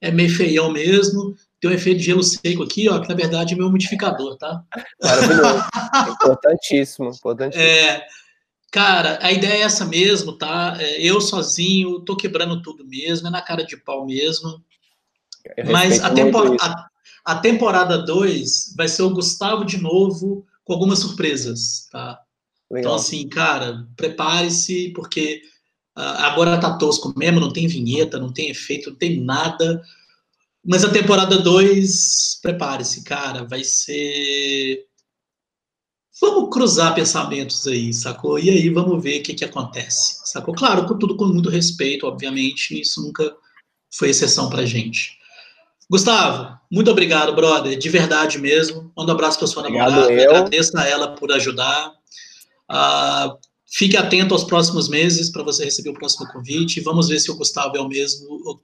[0.00, 1.34] é meio feião mesmo.
[1.60, 4.62] Tem um efeito de gelo seco aqui, ó, que na verdade é meu umidificador, tá?
[5.02, 5.64] Maravilhoso.
[6.10, 7.62] importantíssimo, importantíssimo.
[7.62, 8.06] É,
[8.70, 10.76] Cara, a ideia é essa mesmo, tá?
[10.78, 14.62] É, eu sozinho, tô quebrando tudo mesmo, é na cara de pau mesmo.
[15.70, 16.88] Mas a, tempor a,
[17.24, 22.20] a temporada 2 vai ser o Gustavo de novo, com algumas surpresas, tá?
[22.70, 22.92] Legal.
[22.92, 25.40] Então, assim, cara, prepare-se, porque
[25.96, 29.82] uh, agora tá tosco mesmo, não tem vinheta, não tem efeito, não tem nada.
[30.62, 34.84] Mas a temporada 2, prepare-se, cara, vai ser
[36.20, 38.38] Vamos cruzar pensamentos aí, sacou?
[38.38, 40.54] E aí vamos ver o que, que acontece, sacou?
[40.54, 43.34] Claro, com tudo com muito respeito, obviamente, isso nunca
[43.90, 45.16] foi exceção pra gente.
[45.90, 48.92] Gustavo, muito obrigado, brother, de verdade mesmo.
[48.96, 51.92] Manda um abraço para sua namorada, agradeça a ela por ajudar.
[52.70, 53.38] Uh,
[53.72, 56.80] fique atento aos próximos meses para você receber o próximo convite.
[56.80, 58.62] Vamos ver se o Gustavo é o mesmo ou,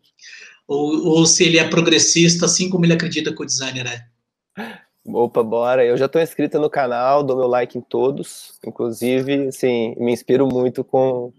[0.66, 4.83] ou, ou se ele é progressista, assim como ele acredita que o designer é.
[5.06, 5.84] Opa, bora.
[5.84, 8.54] Eu já estou inscrito no canal, dou meu like em todos.
[8.66, 11.32] Inclusive, assim, me inspiro muito com,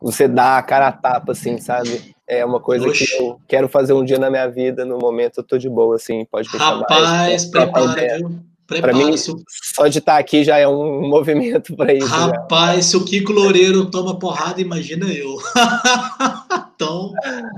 [0.00, 2.14] você dá a cara a tapa, assim, sabe?
[2.26, 3.06] É uma coisa Oxi.
[3.06, 5.96] que eu quero fazer um dia na minha vida, no momento eu tô de boa,
[5.96, 8.40] assim, pode me Rapaz, prepara, viu?
[8.66, 12.06] Para mim, só de estar aqui já é um movimento para isso.
[12.06, 12.82] Rapaz, já.
[12.82, 15.36] se o Kiko Loureiro toma porrada, imagina eu.
[16.74, 17.12] então,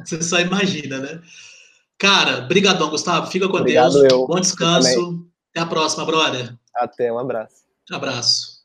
[0.05, 1.21] você só imagina, né?
[1.99, 3.31] Cara, brigadão, Gustavo.
[3.31, 4.13] Fica com Obrigado Deus.
[4.13, 4.27] Eu.
[4.27, 5.27] Bom descanso.
[5.51, 6.55] Até a próxima, brother.
[6.75, 7.65] Até, um abraço.
[7.91, 8.56] Um abraço.